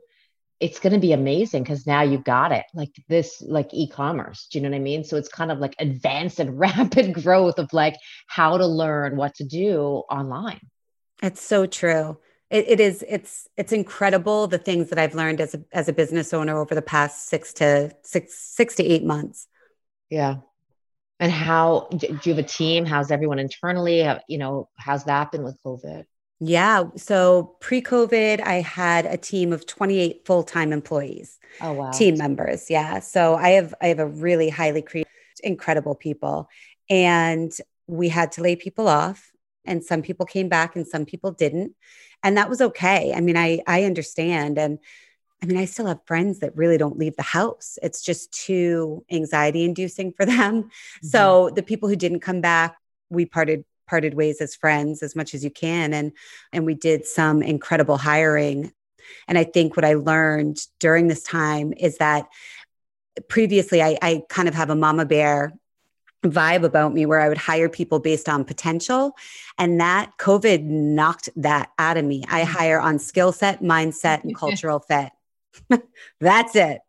It's 0.59 0.79
going 0.79 0.93
to 0.93 0.99
be 0.99 1.11
amazing 1.11 1.63
because 1.63 1.85
now 1.85 2.03
you 2.03 2.17
got 2.17 2.51
it 2.51 2.65
like 2.73 2.91
this, 3.09 3.41
like 3.41 3.73
e 3.73 3.87
commerce. 3.87 4.47
Do 4.49 4.57
you 4.57 4.63
know 4.63 4.69
what 4.69 4.77
I 4.77 4.79
mean? 4.79 5.03
So 5.03 5.17
it's 5.17 5.29
kind 5.29 5.51
of 5.51 5.59
like 5.59 5.75
advanced 5.79 6.39
and 6.39 6.57
rapid 6.59 7.13
growth 7.13 7.59
of 7.59 7.71
like 7.73 7.95
how 8.27 8.57
to 8.57 8.65
learn 8.65 9.17
what 9.17 9.35
to 9.35 9.43
do 9.43 10.03
online. 10.09 10.61
It's 11.21 11.41
so 11.41 11.65
true. 11.65 12.17
It, 12.53 12.65
it 12.69 12.79
is. 12.79 13.03
It's 13.09 13.49
it's 13.57 13.73
incredible 13.73 14.47
the 14.47 14.59
things 14.59 14.89
that 14.89 14.99
I've 14.99 15.15
learned 15.15 15.41
as 15.41 15.55
a 15.55 15.63
as 15.73 15.89
a 15.89 15.93
business 15.93 16.33
owner 16.33 16.57
over 16.57 16.75
the 16.75 16.81
past 16.81 17.27
six 17.27 17.51
to 17.53 17.91
six 18.03 18.37
six 18.37 18.75
to 18.75 18.83
eight 18.83 19.03
months. 19.03 19.47
Yeah. 20.09 20.37
And 21.19 21.31
how 21.31 21.87
do 21.89 22.07
you 22.07 22.35
have 22.35 22.37
a 22.37 22.47
team? 22.47 22.85
How's 22.85 23.09
everyone 23.09 23.39
internally? 23.39 23.99
Have, 23.99 24.21
you 24.27 24.37
know, 24.37 24.69
how's 24.75 25.05
that 25.05 25.31
been 25.31 25.43
with 25.43 25.57
COVID? 25.63 26.05
Yeah. 26.39 26.85
So 26.97 27.55
pre 27.61 27.81
COVID, 27.81 28.41
I 28.41 28.55
had 28.55 29.05
a 29.05 29.17
team 29.17 29.53
of 29.53 29.65
28 29.65 30.25
full 30.25 30.43
time 30.43 30.73
employees. 30.73 31.39
Oh, 31.61 31.73
wow. 31.73 31.91
Team 31.91 32.17
members. 32.17 32.69
Yeah. 32.69 32.99
So 32.99 33.35
I 33.35 33.51
have, 33.51 33.73
I 33.81 33.87
have 33.87 33.99
a 33.99 34.07
really 34.07 34.49
highly 34.49 34.81
creative, 34.81 35.11
incredible 35.43 35.95
people. 35.95 36.49
And 36.89 37.51
we 37.87 38.09
had 38.09 38.33
to 38.33 38.41
lay 38.41 38.55
people 38.55 38.87
off. 38.87 39.31
And 39.65 39.83
some 39.83 40.01
people 40.01 40.25
came 40.25 40.49
back 40.49 40.75
and 40.75 40.87
some 40.87 41.05
people 41.05 41.31
didn't. 41.31 41.75
And 42.23 42.37
that 42.37 42.49
was 42.49 42.61
okay. 42.61 43.13
I 43.13 43.21
mean, 43.21 43.37
I, 43.37 43.61
I 43.67 43.83
understand. 43.83 44.57
And 44.57 44.79
I 45.41 45.45
mean, 45.45 45.57
I 45.57 45.65
still 45.65 45.87
have 45.87 45.99
friends 46.05 46.39
that 46.39 46.55
really 46.55 46.77
don't 46.77 46.97
leave 46.97 47.15
the 47.17 47.23
house. 47.23 47.77
It's 47.83 48.01
just 48.01 48.31
too 48.31 49.03
anxiety 49.11 49.65
inducing 49.65 50.13
for 50.13 50.25
them. 50.25 50.63
Mm-hmm. 50.63 51.07
So 51.07 51.49
the 51.53 51.63
people 51.63 51.89
who 51.89 51.95
didn't 51.95 52.21
come 52.21 52.41
back, 52.41 52.77
we 53.09 53.25
parted 53.25 53.65
parted 53.85 54.13
ways 54.13 54.39
as 54.39 54.55
friends 54.55 55.03
as 55.03 55.13
much 55.13 55.33
as 55.33 55.43
you 55.43 55.51
can 55.51 55.93
and 55.93 56.13
and 56.53 56.65
we 56.65 56.73
did 56.73 57.05
some 57.05 57.41
incredible 57.43 57.97
hiring. 57.97 58.71
And 59.27 59.37
I 59.37 59.43
think 59.43 59.75
what 59.75 59.83
I 59.83 59.95
learned 59.95 60.59
during 60.79 61.09
this 61.09 61.21
time 61.21 61.73
is 61.73 61.97
that 61.97 62.27
previously 63.27 63.81
I, 63.81 63.97
I 64.01 64.23
kind 64.29 64.47
of 64.47 64.55
have 64.55 64.69
a 64.69 64.75
mama 64.75 65.05
bear 65.05 65.53
vibe 66.23 66.63
about 66.63 66.93
me 66.93 67.05
where 67.05 67.19
I 67.19 67.29
would 67.29 67.37
hire 67.37 67.69
people 67.69 67.99
based 67.99 68.27
on 68.27 68.43
potential. 68.45 69.15
And 69.57 69.79
that 69.79 70.17
COVID 70.17 70.63
knocked 70.63 71.29
that 71.35 71.71
out 71.77 71.97
of 71.97 72.05
me. 72.05 72.23
I 72.27 72.41
mm-hmm. 72.41 72.51
hire 72.51 72.79
on 72.79 72.99
skill 72.99 73.31
set, 73.31 73.61
mindset, 73.61 74.23
and 74.23 74.35
cultural 74.43 74.79
fit. 74.79 75.11
That's 76.19 76.55
it. 76.55 76.81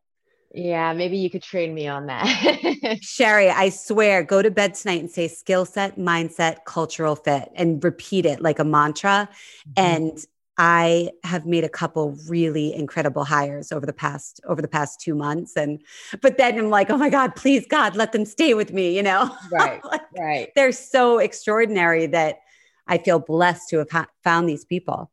Yeah, 0.54 0.92
maybe 0.92 1.16
you 1.16 1.30
could 1.30 1.42
train 1.42 1.74
me 1.74 1.88
on 1.88 2.06
that. 2.06 2.98
Sherry, 3.02 3.50
I 3.50 3.70
swear, 3.70 4.22
go 4.22 4.40
to 4.40 4.52
bed 4.52 4.74
tonight 4.74 5.00
and 5.00 5.10
say 5.10 5.26
skill 5.26 5.64
set, 5.64 5.98
mindset, 5.98 6.64
cultural 6.64 7.16
fit, 7.16 7.50
and 7.56 7.82
repeat 7.82 8.24
it 8.24 8.40
like 8.40 8.60
a 8.60 8.64
mantra. 8.64 9.28
Mm-hmm. 9.68 9.72
And 9.76 10.26
I 10.56 11.10
have 11.24 11.46
made 11.46 11.64
a 11.64 11.68
couple 11.68 12.16
really 12.28 12.74
incredible 12.74 13.24
hires 13.24 13.72
over 13.72 13.86
the 13.86 13.92
past 13.92 14.40
over 14.46 14.62
the 14.62 14.68
past 14.68 15.00
two 15.00 15.14
months, 15.14 15.56
and 15.56 15.82
but 16.22 16.38
then 16.38 16.58
I'm 16.58 16.70
like, 16.70 16.90
oh 16.90 16.96
my 16.96 17.10
God, 17.10 17.34
please 17.34 17.66
God, 17.68 17.96
let 17.96 18.12
them 18.12 18.24
stay 18.24 18.54
with 18.54 18.72
me. 18.72 18.96
You 18.96 19.02
know, 19.02 19.34
right, 19.50 19.84
like, 19.90 20.02
right. 20.18 20.48
They're 20.54 20.72
so 20.72 21.18
extraordinary 21.18 22.06
that 22.06 22.40
I 22.86 22.98
feel 22.98 23.18
blessed 23.18 23.70
to 23.70 23.78
have 23.78 23.90
ha- 23.90 24.08
found 24.22 24.48
these 24.48 24.64
people 24.64 25.10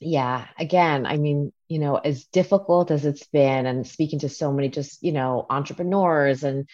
yeah 0.00 0.46
again 0.58 1.06
i 1.06 1.16
mean 1.16 1.52
you 1.68 1.78
know 1.78 1.96
as 1.96 2.24
difficult 2.26 2.90
as 2.90 3.04
it's 3.04 3.26
been 3.28 3.64
and 3.64 3.86
speaking 3.86 4.18
to 4.18 4.28
so 4.28 4.52
many 4.52 4.68
just 4.68 5.02
you 5.02 5.12
know 5.12 5.46
entrepreneurs 5.48 6.42
and 6.42 6.68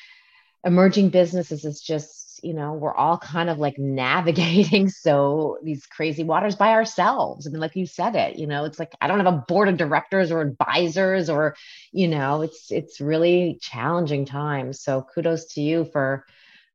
emerging 0.65 1.11
businesses 1.11 1.65
is 1.65 1.81
just 1.81 2.20
you 2.42 2.55
know 2.55 2.72
we're 2.74 2.94
all 2.94 3.18
kind 3.18 3.48
of 3.50 3.59
like 3.59 3.79
navigating 3.79 4.88
so 4.88 5.59
these 5.62 5.87
crazy 5.87 6.24
waters 6.24 6.57
by 6.57 6.70
ourselves 6.70 7.46
i 7.46 7.50
mean 7.50 7.61
like 7.61 7.76
you 7.76 7.87
said 7.87 8.14
it 8.16 8.37
you 8.37 8.46
know 8.46 8.64
it's 8.64 8.79
like 8.79 8.92
i 9.00 9.07
don't 9.07 9.18
have 9.18 9.33
a 9.33 9.44
board 9.48 9.68
of 9.68 9.76
directors 9.76 10.31
or 10.31 10.40
advisors 10.40 11.29
or 11.31 11.55
you 11.92 12.09
know 12.09 12.42
it's 12.42 12.70
it's 12.70 13.00
really 13.00 13.59
challenging 13.61 14.24
times 14.24 14.81
so 14.81 15.07
kudos 15.14 15.46
to 15.46 15.61
you 15.61 15.85
for 15.85 16.24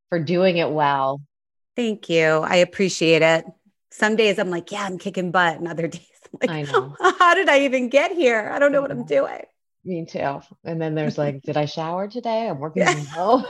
for 0.09 0.19
doing 0.19 0.57
it 0.57 0.69
well 0.69 1.21
thank 1.75 2.09
you 2.09 2.23
i 2.23 2.57
appreciate 2.57 3.21
it 3.21 3.45
some 3.91 4.15
days 4.15 4.39
i'm 4.39 4.49
like 4.49 4.71
yeah 4.71 4.83
i'm 4.83 4.97
kicking 4.97 5.31
butt 5.31 5.57
and 5.57 5.67
other 5.67 5.87
days 5.87 6.01
Like, 6.41 6.49
I 6.49 6.61
know. 6.63 6.95
How 7.19 7.33
did 7.33 7.49
I 7.49 7.61
even 7.61 7.89
get 7.89 8.11
here? 8.11 8.49
I 8.53 8.59
don't 8.59 8.71
know 8.71 8.81
what 8.81 8.91
I'm 8.91 9.05
mm-hmm. 9.05 9.07
doing. 9.07 9.41
Me 9.83 10.05
too. 10.05 10.41
And 10.63 10.81
then 10.81 10.95
there's 10.95 11.17
like, 11.23 11.41
did 11.41 11.57
I 11.57 11.65
shower 11.65 12.07
today? 12.07 12.49
I'm 12.49 12.59
working 12.59 12.85
from 12.85 13.05
home. 13.05 13.45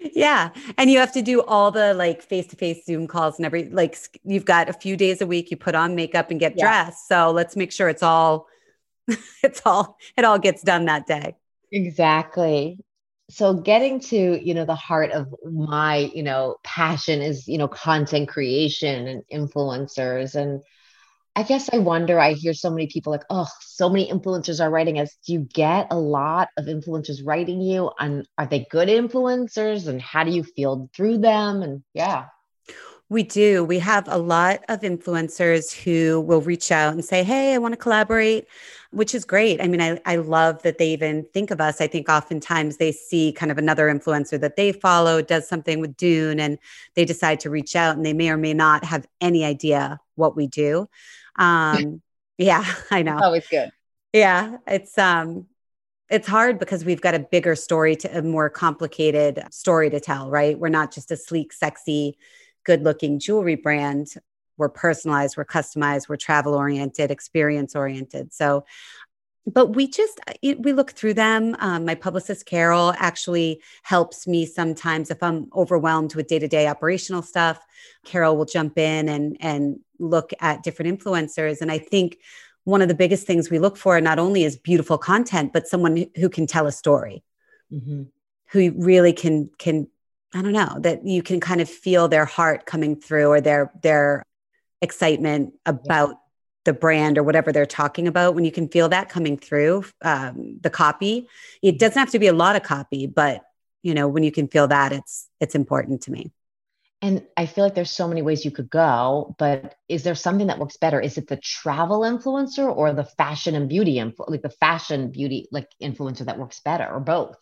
Yeah. 0.00 0.50
And 0.76 0.90
you 0.90 0.98
have 0.98 1.12
to 1.12 1.22
do 1.22 1.42
all 1.42 1.70
the 1.70 1.94
like 1.94 2.22
face 2.22 2.46
to 2.48 2.56
face 2.56 2.84
Zoom 2.84 3.06
calls 3.06 3.36
and 3.38 3.46
every, 3.46 3.68
like, 3.68 3.96
you've 4.24 4.44
got 4.44 4.68
a 4.68 4.72
few 4.72 4.96
days 4.96 5.20
a 5.20 5.26
week, 5.26 5.50
you 5.50 5.56
put 5.56 5.74
on 5.74 5.94
makeup 5.94 6.30
and 6.30 6.40
get 6.40 6.54
yeah. 6.56 6.64
dressed. 6.64 7.08
So 7.08 7.30
let's 7.30 7.56
make 7.56 7.72
sure 7.72 7.88
it's 7.88 8.02
all, 8.02 8.46
it's 9.42 9.62
all, 9.64 9.98
it 10.16 10.24
all 10.24 10.38
gets 10.38 10.62
done 10.62 10.86
that 10.86 11.06
day. 11.06 11.36
Exactly. 11.72 12.78
So 13.30 13.52
getting 13.54 14.00
to, 14.00 14.40
you 14.42 14.54
know, 14.54 14.64
the 14.64 14.74
heart 14.74 15.10
of 15.12 15.34
my, 15.44 16.10
you 16.14 16.22
know, 16.22 16.56
passion 16.64 17.20
is, 17.20 17.46
you 17.46 17.58
know, 17.58 17.68
content 17.68 18.28
creation 18.28 19.06
and 19.06 19.22
influencers. 19.30 20.34
And 20.34 20.62
I 21.38 21.44
guess 21.44 21.70
I 21.72 21.78
wonder, 21.78 22.18
I 22.18 22.32
hear 22.32 22.52
so 22.52 22.68
many 22.68 22.88
people 22.88 23.12
like, 23.12 23.22
oh, 23.30 23.46
so 23.60 23.88
many 23.88 24.10
influencers 24.10 24.60
are 24.60 24.68
writing 24.68 24.98
us. 24.98 25.16
Do 25.24 25.34
you 25.34 25.46
get 25.54 25.86
a 25.88 25.96
lot 25.96 26.48
of 26.56 26.64
influencers 26.64 27.24
writing 27.24 27.60
you? 27.60 27.92
And 28.00 28.26
are 28.36 28.46
they 28.46 28.66
good 28.72 28.88
influencers? 28.88 29.86
And 29.86 30.02
how 30.02 30.24
do 30.24 30.32
you 30.32 30.42
feel 30.42 30.90
through 30.96 31.18
them? 31.18 31.62
And 31.62 31.84
yeah. 31.94 32.24
We 33.08 33.22
do. 33.22 33.62
We 33.62 33.78
have 33.78 34.08
a 34.08 34.18
lot 34.18 34.64
of 34.68 34.80
influencers 34.80 35.72
who 35.72 36.20
will 36.22 36.40
reach 36.40 36.72
out 36.72 36.94
and 36.94 37.04
say, 37.04 37.22
Hey, 37.22 37.54
I 37.54 37.58
want 37.58 37.72
to 37.72 37.78
collaborate, 37.78 38.48
which 38.90 39.14
is 39.14 39.24
great. 39.24 39.62
I 39.62 39.68
mean, 39.68 39.80
I, 39.80 40.00
I 40.06 40.16
love 40.16 40.62
that 40.62 40.78
they 40.78 40.88
even 40.88 41.24
think 41.32 41.52
of 41.52 41.60
us. 41.60 41.80
I 41.80 41.86
think 41.86 42.08
oftentimes 42.08 42.78
they 42.78 42.90
see 42.90 43.32
kind 43.32 43.52
of 43.52 43.58
another 43.58 43.86
influencer 43.86 44.40
that 44.40 44.56
they 44.56 44.72
follow 44.72 45.22
does 45.22 45.48
something 45.48 45.80
with 45.80 45.96
Dune 45.96 46.40
and 46.40 46.58
they 46.96 47.04
decide 47.04 47.38
to 47.40 47.48
reach 47.48 47.76
out 47.76 47.96
and 47.96 48.04
they 48.04 48.12
may 48.12 48.28
or 48.28 48.36
may 48.36 48.54
not 48.54 48.84
have 48.84 49.06
any 49.20 49.44
idea 49.44 50.00
what 50.16 50.34
we 50.34 50.48
do. 50.48 50.88
Um, 51.38 52.02
yeah, 52.36 52.64
I 52.90 53.02
know. 53.02 53.18
always 53.18 53.46
good. 53.46 53.70
Yeah, 54.12 54.56
it's 54.66 54.96
um, 54.98 55.46
it's 56.10 56.26
hard 56.26 56.58
because 56.58 56.84
we've 56.84 57.00
got 57.00 57.14
a 57.14 57.18
bigger 57.18 57.54
story 57.54 57.96
to 57.96 58.18
a 58.18 58.22
more 58.22 58.48
complicated 58.48 59.42
story 59.50 59.90
to 59.90 60.00
tell, 60.00 60.30
right? 60.30 60.58
We're 60.58 60.68
not 60.68 60.92
just 60.92 61.10
a 61.10 61.16
sleek, 61.16 61.52
sexy, 61.52 62.16
good-looking 62.64 63.18
jewelry 63.18 63.56
brand. 63.56 64.08
We're 64.56 64.70
personalized, 64.70 65.36
we're 65.36 65.44
customized, 65.44 66.08
we're 66.08 66.16
travel 66.16 66.54
oriented, 66.54 67.10
experience 67.10 67.76
oriented. 67.76 68.32
So 68.32 68.64
but 69.52 69.74
we 69.74 69.88
just 69.88 70.20
uh, 70.28 70.54
we 70.58 70.72
look 70.72 70.92
through 70.92 71.14
them 71.14 71.56
um, 71.58 71.84
my 71.84 71.94
publicist 71.94 72.46
carol 72.46 72.92
actually 72.98 73.62
helps 73.82 74.26
me 74.26 74.44
sometimes 74.44 75.10
if 75.10 75.22
i'm 75.22 75.48
overwhelmed 75.54 76.14
with 76.14 76.26
day-to-day 76.26 76.66
operational 76.66 77.22
stuff 77.22 77.64
carol 78.04 78.36
will 78.36 78.44
jump 78.44 78.78
in 78.78 79.08
and 79.08 79.36
and 79.40 79.80
look 79.98 80.32
at 80.40 80.62
different 80.62 80.98
influencers. 80.98 81.60
And 81.60 81.70
i 81.70 81.78
think 81.78 82.18
one 82.64 82.82
of 82.82 82.88
the 82.88 82.94
biggest 82.94 83.26
things 83.26 83.50
we 83.50 83.58
look 83.58 83.76
for 83.76 84.00
not 84.00 84.18
only 84.18 84.44
is 84.44 84.56
beautiful 84.56 84.98
content 84.98 85.52
but 85.52 85.66
someone 85.66 86.06
who 86.16 86.28
can 86.28 86.46
tell 86.46 86.66
a 86.66 86.72
story. 86.72 87.22
Mm-hmm. 87.72 88.04
who 88.52 88.72
really 88.78 89.12
can 89.12 89.50
can 89.58 89.88
i 90.32 90.40
don't 90.40 90.54
know 90.54 90.78
that 90.80 91.06
you 91.06 91.22
can 91.22 91.38
kind 91.38 91.60
of 91.60 91.68
feel 91.68 92.08
their 92.08 92.24
heart 92.24 92.64
coming 92.64 92.96
through 92.96 93.26
or 93.26 93.42
their 93.42 93.70
their 93.82 94.22
excitement 94.80 95.52
about 95.66 96.16
the 96.64 96.72
brand 96.72 97.18
or 97.18 97.22
whatever 97.22 97.50
they're 97.50 97.66
talking 97.66 98.06
about. 98.08 98.34
When 98.34 98.44
you 98.44 98.52
can 98.52 98.68
feel 98.68 98.90
that 98.90 99.08
coming 99.08 99.38
through 99.38 99.84
um, 100.02 100.58
the 100.60 100.70
copy 100.70 101.28
it 101.62 101.78
doesn't 101.78 101.98
have 101.98 102.10
to 102.10 102.18
be 102.18 102.26
a 102.26 102.32
lot 102.32 102.56
of 102.56 102.62
copy 102.62 103.06
but 103.06 103.42
you 103.82 103.94
know 103.94 104.08
when 104.08 104.22
you 104.22 104.32
can 104.32 104.48
feel 104.48 104.68
that 104.68 104.92
it's 104.92 105.28
it's 105.40 105.54
important 105.54 106.02
to 106.02 106.10
me 106.10 106.30
and 107.02 107.24
i 107.36 107.46
feel 107.46 107.64
like 107.64 107.74
there's 107.74 107.90
so 107.90 108.08
many 108.08 108.22
ways 108.22 108.44
you 108.44 108.50
could 108.50 108.70
go 108.70 109.34
but 109.38 109.74
is 109.88 110.02
there 110.02 110.14
something 110.14 110.48
that 110.48 110.58
works 110.58 110.76
better 110.76 111.00
is 111.00 111.18
it 111.18 111.28
the 111.28 111.36
travel 111.36 112.00
influencer 112.00 112.74
or 112.74 112.92
the 112.92 113.04
fashion 113.04 113.54
and 113.54 113.68
beauty 113.68 113.96
influ- 113.96 114.28
like 114.28 114.42
the 114.42 114.50
fashion 114.50 115.10
beauty 115.10 115.48
like 115.52 115.68
influencer 115.82 116.24
that 116.24 116.38
works 116.38 116.60
better 116.60 116.88
or 116.88 117.00
both 117.00 117.36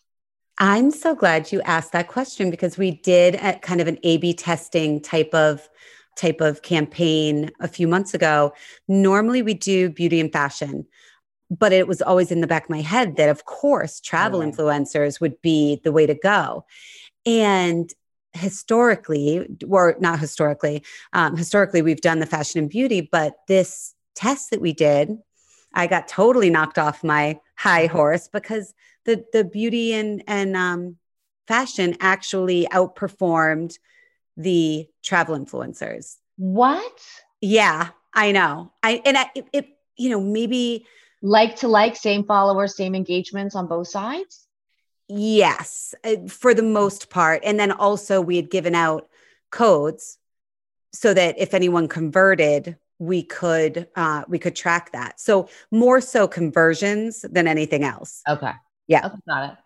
i'm 0.59 0.91
so 0.91 1.15
glad 1.15 1.51
you 1.51 1.61
asked 1.61 1.91
that 1.91 2.07
question 2.07 2.49
because 2.49 2.77
we 2.77 2.91
did 2.91 3.35
at 3.35 3.61
kind 3.61 3.81
of 3.81 3.87
an 3.87 3.97
a 4.03 4.17
b 4.17 4.33
testing 4.33 5.01
type 5.01 5.33
of 5.33 5.67
type 6.17 6.41
of 6.41 6.61
campaign 6.63 7.51
a 7.61 7.67
few 7.67 7.87
months 7.87 8.13
ago, 8.13 8.51
normally 8.87 9.41
we 9.41 9.53
do 9.53 9.89
beauty 9.89 10.19
and 10.19 10.33
fashion. 10.33 10.85
But 11.49 11.71
it 11.71 11.87
was 11.87 12.01
always 12.01 12.31
in 12.31 12.41
the 12.41 12.47
back 12.47 12.65
of 12.65 12.69
my 12.69 12.81
head 12.81 13.15
that, 13.15 13.29
of 13.29 13.45
course, 13.45 14.01
travel 14.01 14.41
oh, 14.41 14.45
influencers 14.45 15.21
would 15.21 15.41
be 15.41 15.79
the 15.83 15.93
way 15.93 16.05
to 16.05 16.15
go. 16.15 16.65
And 17.25 17.89
historically, 18.37 19.47
or 19.67 19.95
not 19.99 20.19
historically, 20.19 20.83
um, 21.13 21.35
historically, 21.35 21.81
we've 21.81 22.01
done 22.01 22.19
the 22.19 22.25
fashion 22.25 22.59
and 22.59 22.69
beauty, 22.69 23.01
but 23.01 23.35
this 23.47 23.93
test 24.15 24.51
that 24.51 24.61
we 24.61 24.73
did, 24.73 25.17
I 25.73 25.87
got 25.87 26.07
totally 26.07 26.49
knocked 26.49 26.77
off 26.77 27.03
my 27.03 27.39
high 27.55 27.87
mm-hmm. 27.87 27.97
horse 27.97 28.27
because 28.27 28.73
the 29.05 29.23
the 29.33 29.43
beauty 29.43 29.93
and 29.93 30.23
and 30.27 30.55
um, 30.55 30.97
fashion 31.47 31.95
actually 31.99 32.67
outperformed 32.71 33.77
the 34.35 34.87
travel 35.03 35.37
influencers. 35.37 36.17
What? 36.37 37.01
Yeah, 37.41 37.89
I 38.13 38.31
know. 38.31 38.71
I 38.83 39.01
and 39.05 39.17
I, 39.17 39.29
it, 39.35 39.45
it 39.53 39.67
you 39.97 40.09
know 40.09 40.19
maybe 40.19 40.85
like 41.21 41.57
to 41.57 41.67
like, 41.67 41.95
same 41.95 42.23
followers, 42.23 42.75
same 42.75 42.95
engagements 42.95 43.55
on 43.55 43.67
both 43.67 43.87
sides. 43.87 44.46
Yes, 45.09 45.95
uh, 46.03 46.27
for 46.27 46.53
the 46.53 46.63
most 46.63 47.09
part, 47.09 47.41
and 47.45 47.59
then 47.59 47.71
also 47.71 48.19
we 48.19 48.35
had 48.35 48.49
given 48.49 48.75
out 48.75 49.07
codes 49.51 50.17
so 50.93 51.13
that 51.13 51.35
if 51.37 51.53
anyone 51.53 51.87
converted 51.87 52.77
we 52.99 53.21
could 53.21 53.87
uh, 53.95 54.23
we 54.27 54.39
could 54.39 54.55
track 54.55 54.91
that 54.91 55.19
so 55.19 55.47
more 55.71 56.01
so 56.01 56.27
conversions 56.27 57.21
than 57.21 57.47
anything 57.47 57.83
else 57.83 58.23
okay 58.27 58.51
yeah 58.87 59.05
okay, 59.05 59.15
got 59.27 59.51
it 59.51 59.57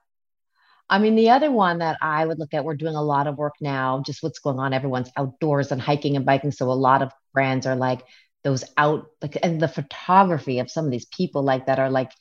I 0.92 1.00
mean, 1.00 1.16
the 1.16 1.30
other 1.30 1.50
one 1.50 1.78
that 1.78 1.98
I 2.02 2.26
would 2.26 2.38
look 2.38 2.54
at, 2.54 2.66
we're 2.66 2.76
doing 2.76 2.96
a 2.96 3.02
lot 3.02 3.26
of 3.26 3.38
work 3.38 3.54
now, 3.62 4.04
just 4.06 4.22
what's 4.22 4.40
going 4.40 4.60
on. 4.60 4.74
Everyone's 4.74 5.10
outdoors 5.16 5.72
and 5.72 5.82
hiking 5.82 6.18
and 6.18 6.26
biking. 6.26 6.52
So 6.52 6.70
a 6.70 6.74
lot 6.74 7.02
of 7.02 7.14
brands 7.34 7.66
are 7.66 7.78
like 7.78 8.02
those 8.44 8.66
out, 8.76 9.08
like, 9.22 9.38
and 9.42 9.62
the 9.62 9.70
photography 9.70 10.60
of 10.60 10.70
some 10.70 10.84
of 10.84 10.92
these 10.92 11.06
people 11.06 11.44
like 11.44 11.68
that 11.68 11.80
are 11.80 11.90
like 11.90 12.12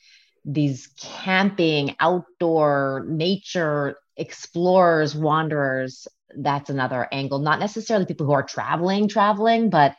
these 0.43 0.87
camping, 0.99 1.95
outdoor 1.99 3.05
nature 3.07 3.97
explorers, 4.17 5.15
wanderers. 5.15 6.07
That's 6.35 6.69
another 6.69 7.07
angle. 7.11 7.39
Not 7.39 7.59
necessarily 7.59 8.05
people 8.05 8.25
who 8.25 8.33
are 8.33 8.43
traveling, 8.43 9.07
traveling, 9.07 9.69
but 9.69 9.95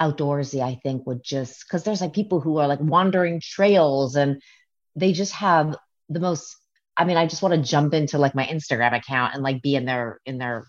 outdoorsy, 0.00 0.62
I 0.62 0.74
think 0.82 1.06
would 1.06 1.22
just, 1.22 1.64
because 1.66 1.84
there's 1.84 2.00
like 2.00 2.12
people 2.12 2.40
who 2.40 2.58
are 2.58 2.68
like 2.68 2.80
wandering 2.80 3.40
trails 3.40 4.16
and 4.16 4.42
they 4.96 5.12
just 5.12 5.32
have 5.32 5.76
the 6.08 6.20
most 6.20 6.56
I 6.96 7.04
mean, 7.04 7.16
I 7.16 7.26
just 7.26 7.42
want 7.42 7.54
to 7.54 7.70
jump 7.70 7.92
into 7.94 8.18
like 8.18 8.34
my 8.34 8.46
Instagram 8.46 8.96
account 8.96 9.34
and 9.34 9.42
like 9.42 9.62
be 9.62 9.74
in 9.74 9.84
their 9.84 10.20
in 10.26 10.38
their 10.38 10.66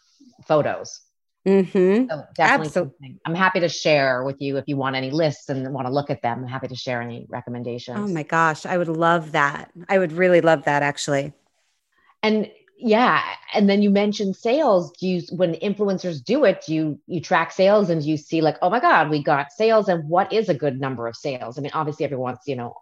photos. 0.48 1.02
Mm-hmm. 1.46 2.10
So 2.10 2.24
definitely 2.36 2.66
Absolutely. 2.68 3.20
I'm 3.24 3.36
happy 3.36 3.60
to 3.60 3.70
share 3.70 4.24
with 4.24 4.42
you 4.42 4.58
if 4.58 4.66
you 4.68 4.78
want 4.78 4.96
any 4.96 5.12
lists 5.12 5.50
and 5.50 5.72
want 5.72 5.86
to 5.88 5.94
look 5.94 6.10
at 6.10 6.22
them. 6.22 6.40
I'm 6.40 6.48
happy 6.48 6.68
to 6.68 6.76
share 6.76 7.02
any 7.02 7.28
recommendations. 7.30 8.00
Oh 8.00 8.08
my 8.08 8.24
gosh, 8.24 8.66
I 8.66 8.78
would 8.78 8.88
love 8.88 9.34
that. 9.34 9.72
I 9.88 10.00
would 10.00 10.12
really 10.12 10.42
love 10.42 10.64
that 10.64 10.82
actually. 10.82 11.34
And 12.24 12.50
yeah, 12.78 13.22
and 13.54 13.70
then 13.70 13.82
you 13.82 13.92
mentioned 13.92 14.36
sales. 14.36 14.92
Do 15.00 15.08
you 15.08 15.22
when 15.32 15.54
influencers 15.54 16.24
do 16.24 16.46
it, 16.46 16.64
do 16.66 16.74
you 16.74 17.00
you 17.06 17.22
track 17.22 17.52
sales 17.52 17.90
and 17.90 18.04
you 18.04 18.18
see 18.18 18.42
like, 18.42 18.58
oh 18.62 18.70
my 18.70 18.80
God, 18.80 19.10
we 19.10 19.24
got 19.24 19.52
sales 19.52 19.88
and 19.88 20.10
what 20.10 20.34
is 20.34 20.50
a 20.50 20.56
good 20.56 20.80
number 20.80 21.08
of 21.08 21.16
sales? 21.16 21.58
I 21.58 21.62
mean, 21.62 21.72
obviously 21.74 22.06
everyone 22.06 22.34
wants, 22.34 22.48
you 22.48 22.56
know, 22.56 22.76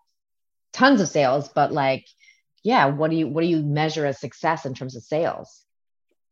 tons 0.71 1.01
of 1.01 1.09
sales, 1.09 1.49
but 1.49 1.73
like 1.73 2.05
yeah 2.63 2.85
what 2.85 3.11
do 3.11 3.17
you 3.17 3.27
what 3.27 3.41
do 3.41 3.47
you 3.47 3.61
measure 3.61 4.05
as 4.05 4.19
success 4.19 4.65
in 4.65 4.73
terms 4.73 4.95
of 4.95 5.03
sales 5.03 5.63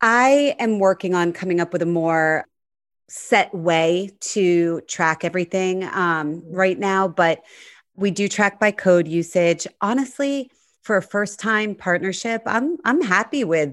i 0.01 0.55
am 0.59 0.79
working 0.79 1.15
on 1.15 1.33
coming 1.33 1.59
up 1.59 1.73
with 1.73 1.81
a 1.81 1.85
more 1.85 2.45
set 3.07 3.53
way 3.53 4.09
to 4.21 4.81
track 4.87 5.23
everything 5.23 5.83
um, 5.83 6.41
right 6.49 6.79
now 6.79 7.07
but 7.07 7.41
we 7.95 8.09
do 8.09 8.27
track 8.27 8.59
by 8.59 8.71
code 8.71 9.07
usage 9.07 9.67
honestly 9.81 10.49
for 10.81 10.97
a 10.97 11.01
first 11.01 11.39
time 11.39 11.75
partnership 11.75 12.41
i'm 12.45 12.77
i'm 12.85 13.01
happy 13.01 13.43
with 13.43 13.69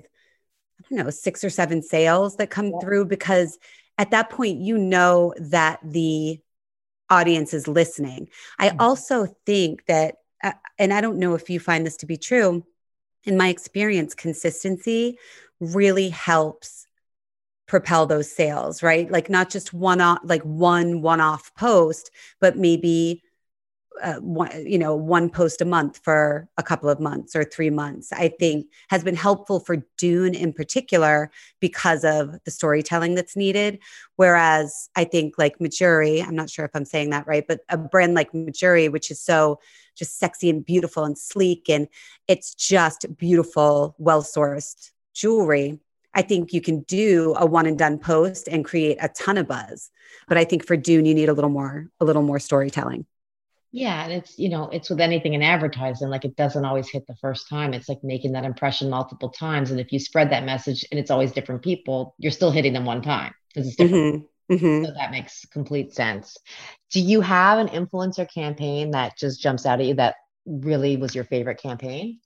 i 0.81 0.85
don't 0.91 1.05
know 1.05 1.11
six 1.11 1.45
or 1.45 1.51
seven 1.51 1.83
sales 1.83 2.37
that 2.37 2.51
come 2.51 2.71
yeah. 2.71 2.79
through 2.81 3.05
because 3.05 3.59
at 3.97 4.11
that 4.11 4.31
point 4.31 4.61
you 4.61 4.77
know 4.77 5.33
that 5.39 5.79
the 5.85 6.39
audience 7.11 7.55
is 7.55 7.69
listening 7.69 8.29
i 8.59 8.69
mm-hmm. 8.69 8.81
also 8.81 9.27
think 9.47 9.85
that 9.87 10.17
uh, 10.43 10.53
and 10.79 10.93
I 10.93 11.01
don't 11.01 11.19
know 11.19 11.35
if 11.35 11.51
you 11.51 11.61
find 11.61 11.85
this 11.85 11.97
to 11.99 12.07
be 12.07 12.17
true. 12.17 12.65
In 13.25 13.37
my 13.37 13.49
experience, 13.49 14.15
consistency 14.15 15.19
really 15.61 16.09
helps 16.09 16.87
propel 17.67 18.07
those 18.07 18.31
sales, 18.31 18.83
right? 18.83 19.11
Like 19.11 19.29
not 19.29 19.51
just 19.51 19.73
one 19.73 20.01
off, 20.01 20.21
like 20.25 20.43
one 20.43 21.03
one 21.03 21.21
off 21.21 21.55
post, 21.55 22.11
but 22.41 22.57
maybe 22.57 23.23
uh, 24.03 24.15
one, 24.15 24.51
you 24.67 24.79
know, 24.79 24.95
one 24.95 25.29
post 25.29 25.61
a 25.61 25.65
month 25.65 26.01
for 26.03 26.49
a 26.57 26.63
couple 26.63 26.89
of 26.89 27.01
months 27.01 27.35
or 27.35 27.45
three 27.45 27.71
months, 27.71 28.13
I 28.13 28.29
think 28.29 28.67
has 28.91 29.03
been 29.03 29.17
helpful 29.17 29.61
for 29.61 29.85
Dune 29.97 30.35
in 30.35 30.53
particular 30.53 31.31
because 31.61 32.05
of 32.05 32.37
the 32.45 32.51
storytelling 32.51 33.15
that's 33.15 33.37
needed. 33.37 33.81
Whereas 34.17 34.89
I 34.97 35.05
think 35.05 35.35
like 35.37 35.59
Mejuri, 35.59 36.25
I'm 36.25 36.37
not 36.37 36.51
sure 36.51 36.65
if 36.65 36.71
I'm 36.75 36.85
saying 36.85 37.11
that 37.11 37.27
right, 37.27 37.45
but 37.47 37.61
a 37.69 37.77
brand 37.77 38.15
like 38.15 38.33
Mejuri, 38.33 38.91
which 38.91 39.11
is 39.11 39.21
so 39.21 39.61
just 39.97 40.19
sexy 40.19 40.49
and 40.49 40.65
beautiful 40.65 41.05
and 41.05 41.19
sleek, 41.19 41.69
and 41.69 41.89
it's 42.29 42.55
just 42.55 43.05
beautiful, 43.17 43.97
well 43.99 44.23
sourced 44.23 44.93
jewelry. 45.19 45.81
I 46.15 46.23
think 46.23 46.53
you 46.53 46.61
can 46.61 46.81
do 46.83 47.35
a 47.39 47.47
one 47.47 47.67
and 47.67 47.79
done 47.79 47.99
post 47.99 48.49
and 48.49 48.65
create 48.65 48.99
a 49.01 49.09
ton 49.09 49.39
of 49.39 49.47
buzz. 49.47 49.91
But 50.27 50.39
I 50.39 50.45
think 50.45 50.67
for 50.67 50.77
Dune, 50.77 51.05
you 51.05 51.15
need 51.15 51.29
a 51.29 51.35
little 51.35 51.51
more, 51.51 51.89
a 52.01 52.05
little 52.05 52.23
more 52.23 52.39
storytelling. 52.39 53.07
Yeah, 53.71 54.03
and 54.03 54.13
it's 54.13 54.39
you 54.39 54.49
know 54.49 54.71
it's 54.71 54.89
with 54.89 55.01
anything 55.01 55.35
in 55.35 55.43
advertising 55.43 56.09
like 56.09 56.25
it 56.25 56.37
doesn't 56.37 56.65
always 56.65 56.89
hit 56.89 57.07
the 57.07 57.17
first 57.17 57.49
time. 57.51 57.75
It's 57.75 57.89
like 57.89 58.03
making 58.03 58.33
that 58.33 58.45
impression 58.45 58.89
multiple 58.89 59.29
times, 59.29 59.71
and 59.71 59.79
if 59.79 59.93
you 59.93 59.99
spread 59.99 60.31
that 60.31 60.45
message 60.45 60.87
and 60.91 60.99
it's 60.99 61.11
always 61.11 61.33
different 61.33 61.63
people, 61.63 62.15
you're 62.19 62.33
still 62.33 62.51
hitting 62.51 62.73
them 62.73 62.87
one 62.87 63.03
time 63.03 63.35
because 63.49 63.69
it's 63.69 63.77
different. 63.77 64.25
Mm-hmm. 64.51 64.55
Mm-hmm. 64.55 64.85
So 64.87 64.93
that 64.93 65.11
makes 65.11 65.45
complete 65.53 65.95
sense. 65.95 66.39
Do 66.91 67.03
you 67.03 67.21
have 67.21 67.59
an 67.59 67.69
influencer 67.69 68.27
campaign 68.33 68.93
that 68.93 69.19
just 69.19 69.43
jumps 69.43 69.67
out 69.67 69.81
at 69.81 69.87
you 69.87 69.95
that 69.95 70.15
really 70.47 70.97
was 70.97 71.15
your 71.15 71.25
favorite 71.25 71.61
campaign? 71.61 72.21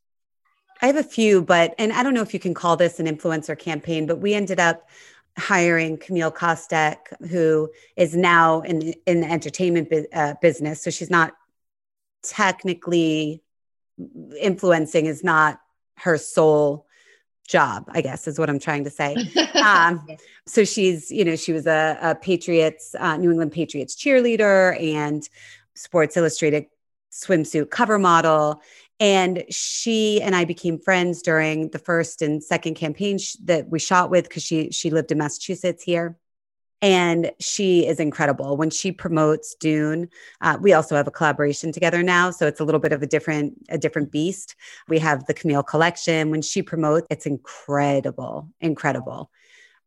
I 0.83 0.87
have 0.87 0.97
a 0.97 1.05
few, 1.05 1.43
but 1.43 1.75
and 1.79 1.93
I 1.93 2.03
don't 2.03 2.13
know 2.13 2.23
if 2.23 2.35
you 2.35 2.41
can 2.41 2.55
call 2.55 2.77
this 2.77 2.99
an 2.99 3.07
influencer 3.07 3.57
campaign, 3.57 4.07
but 4.07 4.19
we 4.19 4.35
ended 4.35 4.59
up 4.59 4.89
hiring 5.39 5.97
Camille 5.97 6.33
Kostek, 6.33 6.97
who 7.31 7.71
is 7.97 8.17
now 8.17 8.61
in 8.63 8.93
in 9.07 9.21
the 9.21 9.31
entertainment 9.31 9.89
bu- 9.89 10.07
uh, 10.13 10.35
business. 10.43 10.83
So 10.83 10.91
she's 10.91 11.11
not 11.11 11.35
technically 12.25 13.43
influencing; 14.41 15.07
is 15.07 15.23
not 15.23 15.61
her 15.99 16.19
sole 16.19 16.87
job. 17.47 17.89
I 17.93 18.01
guess 18.01 18.27
is 18.27 18.39
what 18.39 18.51
I'm 18.51 18.59
trying 18.59 18.85
to 18.85 18.91
say. 18.91 19.17
Um, 19.63 20.05
so 20.45 20.65
she's, 20.65 21.13
you 21.13 21.25
know, 21.25 21.37
she 21.37 21.53
was 21.53 21.69
a, 21.69 21.97
a 22.03 22.15
Patriots, 22.17 22.97
uh, 22.99 23.17
New 23.17 23.31
England 23.31 23.53
Patriots 23.53 23.95
cheerleader 23.95 24.77
and 24.83 25.23
Sports 25.75 26.17
Illustrated 26.17 26.67
swimsuit 27.13 27.71
cover 27.71 27.97
model 27.97 28.61
and 29.03 29.43
she 29.51 30.23
and 30.23 30.37
I 30.37 30.45
became 30.45 30.79
friends 30.79 31.23
during 31.23 31.71
the 31.71 31.81
first 31.81 32.23
and 32.23 32.43
second 32.43 32.75
campaign 32.75 33.19
sh- 33.19 33.35
that 33.43 33.69
we 33.69 33.81
shot 33.81 34.11
with 34.11 34.29
because 34.29 34.45
she 34.45 34.71
she 34.71 34.91
lived 34.91 35.11
in 35.11 35.19
Massachusetts 35.19 35.83
here. 35.83 36.17
And 36.81 37.33
she 37.41 37.87
is 37.87 37.99
incredible 37.99 38.57
when 38.57 38.71
she 38.71 38.93
promotes 38.93 39.57
Dune. 39.59 40.09
Uh, 40.41 40.57
we 40.61 40.73
also 40.73 40.95
have 40.97 41.09
a 41.09 41.13
collaboration 41.13 41.73
together 41.73 42.03
now, 42.03 42.31
so 42.31 42.47
it's 42.47 42.61
a 42.61 42.65
little 42.65 42.81
bit 42.81 42.93
of 42.93 43.03
a 43.03 43.07
different 43.09 43.55
a 43.69 43.77
different 43.77 44.13
beast. 44.13 44.55
We 44.89 45.01
have 45.01 45.27
the 45.27 45.35
Camille 45.35 45.65
collection. 45.65 46.31
When 46.31 46.43
she 46.43 46.63
promotes, 46.63 47.09
it's 47.11 47.27
incredible, 47.27 48.51
incredible 48.61 49.33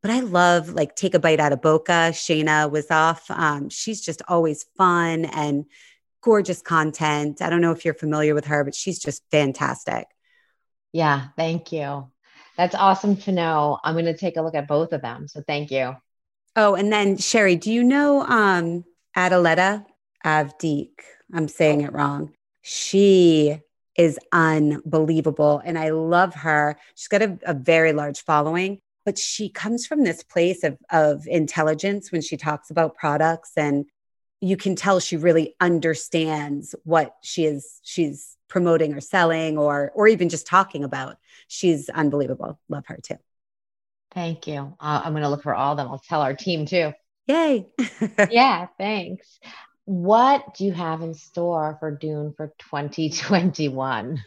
but 0.01 0.11
I 0.11 0.19
love 0.19 0.69
like 0.69 0.95
take 0.95 1.15
a 1.15 1.19
bite 1.19 1.39
out 1.39 1.51
of 1.51 1.63
Boca. 1.63 2.11
Shayna 2.11 2.69
was 2.69 2.91
off. 2.91 3.25
Um, 3.31 3.69
she's 3.69 4.01
just 4.01 4.21
always 4.27 4.63
fun 4.77 5.25
and 5.25 5.65
gorgeous 6.25 6.59
content. 6.59 7.39
I 7.39 7.51
don't 7.51 7.61
know 7.61 7.71
if 7.71 7.85
you're 7.85 7.93
familiar 7.93 8.33
with 8.33 8.45
her, 8.45 8.63
but 8.63 8.73
she's 8.73 8.97
just 8.97 9.23
fantastic. 9.29 10.07
Yeah, 10.91 11.27
thank 11.37 11.71
you. 11.71 12.09
That's 12.57 12.73
awesome 12.73 13.15
to 13.17 13.31
know. 13.31 13.77
I'm 13.83 13.93
going 13.93 14.05
to 14.05 14.17
take 14.17 14.35
a 14.35 14.41
look 14.41 14.55
at 14.55 14.67
both 14.67 14.91
of 14.91 15.03
them. 15.03 15.27
So 15.27 15.43
thank 15.45 15.69
you. 15.69 15.95
Oh, 16.55 16.73
and 16.73 16.91
then 16.91 17.17
Sherry, 17.17 17.55
do 17.55 17.71
you 17.71 17.83
know 17.83 18.25
um 18.25 18.85
Adaleta 19.15 19.85
Avdic? 20.25 20.89
I'm 21.31 21.47
saying 21.47 21.81
it 21.81 21.93
wrong. 21.93 22.33
She 22.63 23.59
is 23.95 24.17
unbelievable 24.31 25.61
and 25.63 25.77
I 25.77 25.89
love 25.89 26.33
her. 26.33 26.75
She's 26.95 27.07
got 27.07 27.21
a, 27.21 27.37
a 27.45 27.53
very 27.53 27.93
large 27.93 28.23
following, 28.23 28.79
but 29.05 29.19
she 29.19 29.49
comes 29.49 29.85
from 29.85 30.03
this 30.03 30.23
place 30.23 30.63
of, 30.63 30.77
of 30.91 31.27
intelligence 31.27 32.11
when 32.11 32.21
she 32.21 32.35
talks 32.35 32.71
about 32.71 32.95
products 32.95 33.51
and 33.55 33.85
you 34.41 34.57
can 34.57 34.75
tell 34.75 34.99
she 34.99 35.17
really 35.17 35.55
understands 35.59 36.75
what 36.83 37.15
she 37.23 37.45
is 37.45 37.79
she's 37.83 38.35
promoting 38.47 38.93
or 38.93 39.01
selling 39.01 39.57
or 39.57 39.91
or 39.95 40.07
even 40.07 40.29
just 40.29 40.47
talking 40.47 40.83
about. 40.83 41.17
She's 41.47 41.89
unbelievable. 41.89 42.59
Love 42.69 42.85
her 42.87 42.99
too. 43.01 43.17
Thank 44.13 44.47
you. 44.47 44.75
Uh, 44.79 45.01
i'm 45.03 45.13
going 45.13 45.23
to 45.23 45.29
look 45.29 45.43
for 45.43 45.53
all 45.53 45.73
of 45.73 45.77
them. 45.77 45.87
I'll 45.87 45.99
tell 45.99 46.21
our 46.21 46.33
team 46.33 46.65
too. 46.65 46.93
Yay. 47.27 47.67
Yeah 48.31 48.67
thanks. 48.77 49.39
What 49.85 50.55
do 50.55 50.65
you 50.65 50.71
have 50.71 51.01
in 51.01 51.13
store 51.13 51.77
for 51.79 51.91
dune 51.91 52.33
for 52.35 52.53
2021 52.59 54.23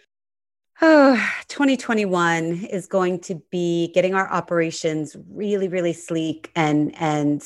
Oh, 0.80 1.16
2021 1.48 2.66
is 2.66 2.86
going 2.86 3.18
to 3.22 3.42
be 3.50 3.90
getting 3.94 4.14
our 4.14 4.30
operations 4.30 5.16
really, 5.28 5.66
really 5.66 5.92
sleek 5.92 6.52
and 6.54 6.94
and 7.00 7.42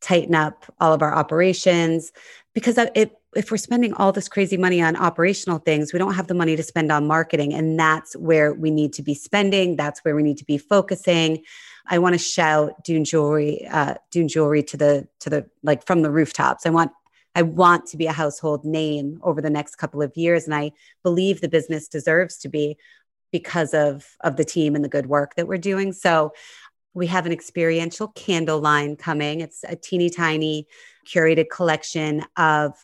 tighten 0.00 0.34
up 0.34 0.64
all 0.80 0.92
of 0.92 1.02
our 1.02 1.14
operations 1.14 2.12
because 2.54 2.78
it, 2.78 3.16
if 3.36 3.50
we're 3.50 3.56
spending 3.56 3.92
all 3.94 4.12
this 4.12 4.28
crazy 4.28 4.56
money 4.56 4.82
on 4.82 4.96
operational 4.96 5.58
things, 5.58 5.92
we 5.92 5.98
don't 5.98 6.14
have 6.14 6.26
the 6.26 6.34
money 6.34 6.56
to 6.56 6.62
spend 6.62 6.90
on 6.90 7.06
marketing. 7.06 7.54
And 7.54 7.78
that's 7.78 8.16
where 8.16 8.52
we 8.52 8.70
need 8.70 8.92
to 8.94 9.02
be 9.02 9.14
spending. 9.14 9.76
That's 9.76 10.00
where 10.00 10.16
we 10.16 10.22
need 10.22 10.38
to 10.38 10.44
be 10.44 10.58
focusing. 10.58 11.44
I 11.86 11.98
want 11.98 12.14
to 12.14 12.18
shout 12.18 12.84
Dune 12.84 13.04
Jewelry, 13.04 13.66
uh, 13.70 13.94
Dune 14.10 14.28
Jewelry 14.28 14.62
to 14.64 14.76
the, 14.76 15.08
to 15.20 15.30
the, 15.30 15.48
like 15.62 15.86
from 15.86 16.02
the 16.02 16.10
rooftops. 16.10 16.66
I 16.66 16.70
want, 16.70 16.90
I 17.36 17.42
want 17.42 17.86
to 17.86 17.96
be 17.96 18.06
a 18.06 18.12
household 18.12 18.64
name 18.64 19.20
over 19.22 19.40
the 19.40 19.50
next 19.50 19.76
couple 19.76 20.02
of 20.02 20.16
years. 20.16 20.44
And 20.44 20.54
I 20.54 20.72
believe 21.04 21.40
the 21.40 21.48
business 21.48 21.86
deserves 21.86 22.36
to 22.38 22.48
be 22.48 22.76
because 23.30 23.74
of, 23.74 24.16
of 24.22 24.36
the 24.36 24.44
team 24.44 24.74
and 24.74 24.84
the 24.84 24.88
good 24.88 25.06
work 25.06 25.36
that 25.36 25.46
we're 25.46 25.56
doing. 25.56 25.92
So 25.92 26.32
we 26.94 27.06
have 27.06 27.26
an 27.26 27.32
experiential 27.32 28.08
candle 28.08 28.60
line 28.60 28.96
coming. 28.96 29.40
It's 29.40 29.64
a 29.66 29.76
teeny 29.76 30.10
tiny 30.10 30.66
curated 31.06 31.48
collection 31.50 32.24
of 32.36 32.74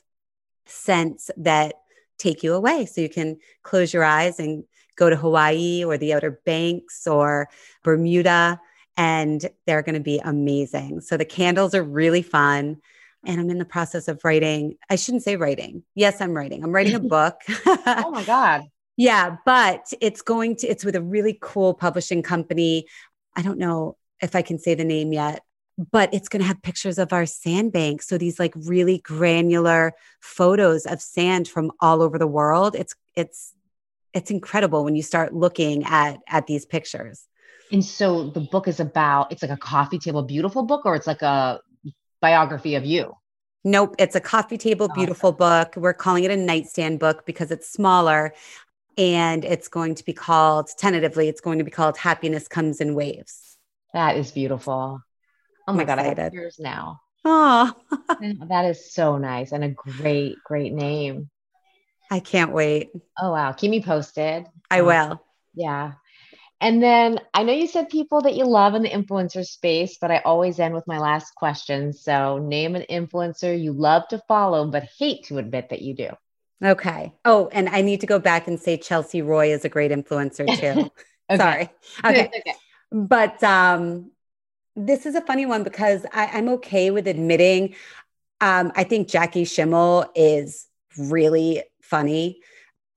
scents 0.66 1.30
that 1.36 1.74
take 2.18 2.42
you 2.42 2.54
away. 2.54 2.86
So 2.86 3.00
you 3.00 3.08
can 3.08 3.38
close 3.62 3.92
your 3.92 4.04
eyes 4.04 4.38
and 4.38 4.64
go 4.96 5.10
to 5.10 5.16
Hawaii 5.16 5.84
or 5.84 5.98
the 5.98 6.14
Outer 6.14 6.40
Banks 6.44 7.06
or 7.06 7.48
Bermuda, 7.82 8.60
and 8.96 9.44
they're 9.66 9.82
going 9.82 9.94
to 9.94 10.00
be 10.00 10.20
amazing. 10.24 11.00
So 11.02 11.16
the 11.16 11.24
candles 11.24 11.74
are 11.74 11.82
really 11.82 12.22
fun. 12.22 12.78
And 13.24 13.40
I'm 13.40 13.50
in 13.50 13.58
the 13.58 13.64
process 13.64 14.08
of 14.08 14.20
writing. 14.24 14.76
I 14.88 14.96
shouldn't 14.96 15.24
say 15.24 15.36
writing. 15.36 15.82
Yes, 15.94 16.20
I'm 16.20 16.32
writing. 16.32 16.62
I'm 16.62 16.72
writing 16.72 16.94
a 16.94 17.00
book. 17.16 17.40
oh 17.66 18.10
my 18.10 18.24
God. 18.24 18.62
Yeah, 18.98 19.36
but 19.44 19.92
it's 20.00 20.22
going 20.22 20.56
to, 20.56 20.68
it's 20.68 20.82
with 20.82 20.96
a 20.96 21.02
really 21.02 21.36
cool 21.42 21.74
publishing 21.74 22.22
company. 22.22 22.86
I 23.36 23.42
don't 23.42 23.58
know 23.58 23.96
if 24.20 24.34
I 24.34 24.42
can 24.42 24.58
say 24.58 24.74
the 24.74 24.84
name 24.84 25.12
yet, 25.12 25.42
but 25.92 26.12
it's 26.14 26.28
going 26.28 26.40
to 26.40 26.46
have 26.46 26.62
pictures 26.62 26.98
of 26.98 27.12
our 27.12 27.26
sandbank. 27.26 28.02
So 28.02 28.16
these 28.16 28.38
like 28.38 28.54
really 28.56 28.98
granular 28.98 29.92
photos 30.20 30.86
of 30.86 31.00
sand 31.02 31.48
from 31.48 31.70
all 31.80 32.02
over 32.02 32.18
the 32.18 32.26
world. 32.26 32.74
It's 32.74 32.94
it's 33.14 33.52
it's 34.14 34.30
incredible 34.30 34.84
when 34.84 34.96
you 34.96 35.02
start 35.02 35.34
looking 35.34 35.84
at 35.84 36.18
at 36.26 36.46
these 36.46 36.64
pictures. 36.64 37.28
And 37.70 37.84
so 37.84 38.30
the 38.30 38.40
book 38.40 38.68
is 38.68 38.80
about 38.80 39.32
it's 39.32 39.42
like 39.42 39.50
a 39.50 39.56
coffee 39.56 39.98
table 39.98 40.22
beautiful 40.22 40.62
book 40.62 40.86
or 40.86 40.94
it's 40.94 41.06
like 41.06 41.22
a 41.22 41.60
biography 42.20 42.74
of 42.74 42.84
you. 42.84 43.14
Nope, 43.64 43.96
it's 43.98 44.14
a 44.14 44.20
coffee 44.20 44.58
table 44.58 44.86
oh, 44.88 44.94
beautiful 44.94 45.32
book. 45.32 45.74
We're 45.76 45.92
calling 45.92 46.22
it 46.22 46.30
a 46.30 46.36
nightstand 46.36 47.00
book 47.00 47.26
because 47.26 47.50
it's 47.50 47.68
smaller 47.68 48.32
and 48.96 49.44
it's 49.44 49.68
going 49.68 49.94
to 49.96 50.04
be 50.04 50.12
called 50.12 50.68
tentatively 50.78 51.28
it's 51.28 51.40
going 51.40 51.58
to 51.58 51.64
be 51.64 51.70
called 51.70 51.96
Happiness 51.96 52.48
Comes 52.48 52.80
in 52.80 52.94
Waves. 52.94 53.56
That 53.92 54.16
is 54.16 54.30
beautiful. 54.30 55.02
Oh 55.68 55.72
my 55.72 55.84
God, 55.84 55.98
I 55.98 56.04
have 56.04 56.30
tears 56.30 56.58
now. 56.58 57.00
Oh, 57.24 57.72
that 58.48 58.64
is 58.66 58.92
so 58.92 59.18
nice 59.18 59.52
and 59.52 59.64
a 59.64 59.68
great, 59.68 60.36
great 60.44 60.72
name. 60.72 61.28
I 62.10 62.20
can't 62.20 62.52
wait. 62.52 62.90
Oh, 63.18 63.32
wow. 63.32 63.52
Keep 63.52 63.70
me 63.70 63.82
posted. 63.82 64.46
I 64.70 64.80
um, 64.80 64.86
will. 64.86 65.22
Yeah. 65.54 65.92
And 66.60 66.82
then 66.82 67.20
I 67.34 67.42
know 67.42 67.52
you 67.52 67.66
said 67.66 67.90
people 67.90 68.22
that 68.22 68.34
you 68.34 68.46
love 68.46 68.74
in 68.74 68.82
the 68.82 68.88
influencer 68.88 69.44
space, 69.44 69.98
but 70.00 70.10
I 70.10 70.18
always 70.18 70.58
end 70.58 70.74
with 70.74 70.86
my 70.86 70.98
last 70.98 71.34
question. 71.34 71.92
So 71.92 72.38
name 72.38 72.76
an 72.76 72.84
influencer 72.88 73.60
you 73.60 73.72
love 73.72 74.08
to 74.08 74.22
follow, 74.28 74.70
but 74.70 74.88
hate 74.98 75.24
to 75.26 75.38
admit 75.38 75.70
that 75.70 75.82
you 75.82 75.94
do. 75.94 76.08
Okay. 76.64 77.12
Oh, 77.24 77.48
and 77.52 77.68
I 77.68 77.82
need 77.82 78.00
to 78.00 78.06
go 78.06 78.18
back 78.18 78.48
and 78.48 78.58
say 78.58 78.76
Chelsea 78.76 79.22
Roy 79.22 79.52
is 79.52 79.64
a 79.64 79.68
great 79.68 79.90
influencer 79.90 80.46
too. 80.58 80.90
okay. 81.30 81.36
Sorry. 81.36 81.70
Okay. 82.04 82.30
okay. 82.38 82.54
But 82.92 83.42
um, 83.42 84.10
this 84.74 85.06
is 85.06 85.14
a 85.14 85.20
funny 85.20 85.44
one 85.44 85.64
because 85.64 86.06
I, 86.12 86.26
I'm 86.26 86.48
okay 86.50 86.90
with 86.90 87.08
admitting 87.08 87.74
um, 88.40 88.72
I 88.74 88.84
think 88.84 89.08
Jackie 89.08 89.44
Schimmel 89.44 90.06
is 90.14 90.66
really 90.98 91.62
funny. 91.82 92.40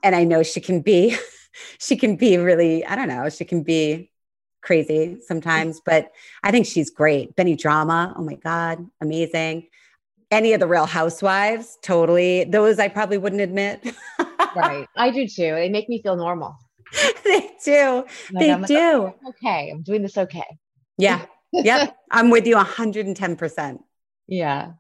And 0.04 0.15
I 0.15 0.24
know 0.24 0.43
she 0.43 0.62
can 0.62 0.82
be, 0.82 1.15
she 1.80 1.95
can 1.95 2.15
be 2.15 2.38
really, 2.38 2.86
I 2.86 2.95
don't 2.95 3.08
know, 3.08 3.30
she 3.30 3.45
can 3.45 3.63
be 3.63 4.12
crazy 4.62 5.17
sometimes, 5.26 5.82
but 5.86 6.12
I 6.43 6.52
think 6.52 6.65
she's 6.65 6.89
great. 6.89 7.36
Benny 7.36 7.56
Drama, 7.56 8.13
oh 8.17 8.24
my 8.24 8.36
God, 8.36 8.86
amazing. 9.02 9.67
Any 10.32 10.54
of 10.54 10.60
the 10.60 10.68
real 10.68 10.86
housewives, 10.86 11.78
totally. 11.82 12.44
Those 12.44 12.80
I 12.80 12.88
probably 12.88 13.18
wouldn't 13.18 13.42
admit. 13.42 13.94
right. 14.56 14.88
I 14.96 15.10
do 15.10 15.28
too. 15.28 15.56
They 15.56 15.70
make 15.70 15.89
me 15.89 16.02
feel 16.02 16.15
normal. 16.15 16.56
they 17.24 17.52
do. 17.63 18.06
Like, 18.32 18.39
they 18.39 18.52
I'm 18.52 18.63
do. 18.63 19.04
Like, 19.04 19.15
okay. 19.30 19.70
I'm 19.72 19.82
doing 19.82 20.02
this 20.02 20.18
okay. 20.18 20.46
Yeah. 20.98 21.26
yep. 21.52 21.96
I'm 22.12 22.30
with 22.30 22.46
you 22.46 22.56
110%. 22.56 23.80
Yeah. 24.28 24.74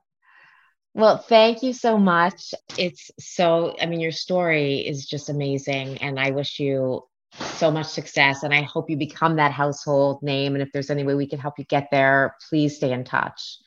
Well, 0.93 1.17
thank 1.17 1.63
you 1.63 1.73
so 1.73 1.97
much. 1.97 2.53
It's 2.77 3.11
so, 3.19 3.75
I 3.79 3.85
mean, 3.85 3.99
your 3.99 4.11
story 4.11 4.79
is 4.79 5.05
just 5.05 5.29
amazing. 5.29 5.97
And 5.99 6.19
I 6.19 6.31
wish 6.31 6.59
you 6.59 7.03
so 7.37 7.71
much 7.71 7.85
success. 7.87 8.43
And 8.43 8.53
I 8.53 8.63
hope 8.63 8.89
you 8.89 8.97
become 8.97 9.35
that 9.35 9.51
household 9.51 10.21
name. 10.23 10.55
And 10.55 10.61
if 10.61 10.71
there's 10.73 10.89
any 10.89 11.03
way 11.03 11.15
we 11.15 11.27
can 11.27 11.39
help 11.39 11.57
you 11.57 11.65
get 11.65 11.89
there, 11.91 12.35
please 12.49 12.75
stay 12.75 12.91
in 12.91 13.03
touch. 13.03 13.59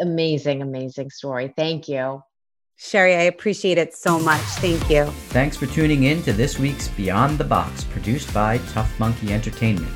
Amazing, 0.00 0.62
amazing 0.62 1.10
story. 1.10 1.52
Thank 1.56 1.88
you. 1.88 2.22
Sherry, 2.76 3.16
I 3.16 3.22
appreciate 3.22 3.76
it 3.76 3.92
so 3.94 4.20
much. 4.20 4.40
Thank 4.40 4.88
you. 4.88 5.06
Thanks 5.30 5.56
for 5.56 5.66
tuning 5.66 6.04
in 6.04 6.22
to 6.22 6.32
this 6.32 6.60
week's 6.60 6.86
Beyond 6.88 7.36
the 7.36 7.44
Box, 7.44 7.82
produced 7.84 8.32
by 8.32 8.58
Tough 8.72 9.00
Monkey 9.00 9.32
Entertainment. 9.32 9.92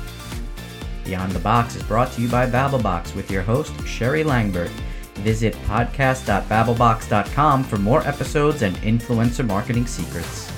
Beyond 1.05 1.31
the 1.31 1.39
Box 1.39 1.75
is 1.75 1.83
brought 1.83 2.11
to 2.13 2.21
you 2.21 2.27
by 2.27 2.45
Babbleboxx 2.45 3.15
with 3.15 3.31
your 3.31 3.41
host, 3.43 3.73
Sherry 3.87 4.25
Langburt. 4.25 4.71
Visit 5.15 5.53
podcast.babblebox.com 5.67 7.63
for 7.63 7.77
more 7.77 8.05
episodes 8.05 8.61
and 8.63 8.75
influencer 8.77 9.45
marketing 9.45 9.87
secrets. 9.87 10.52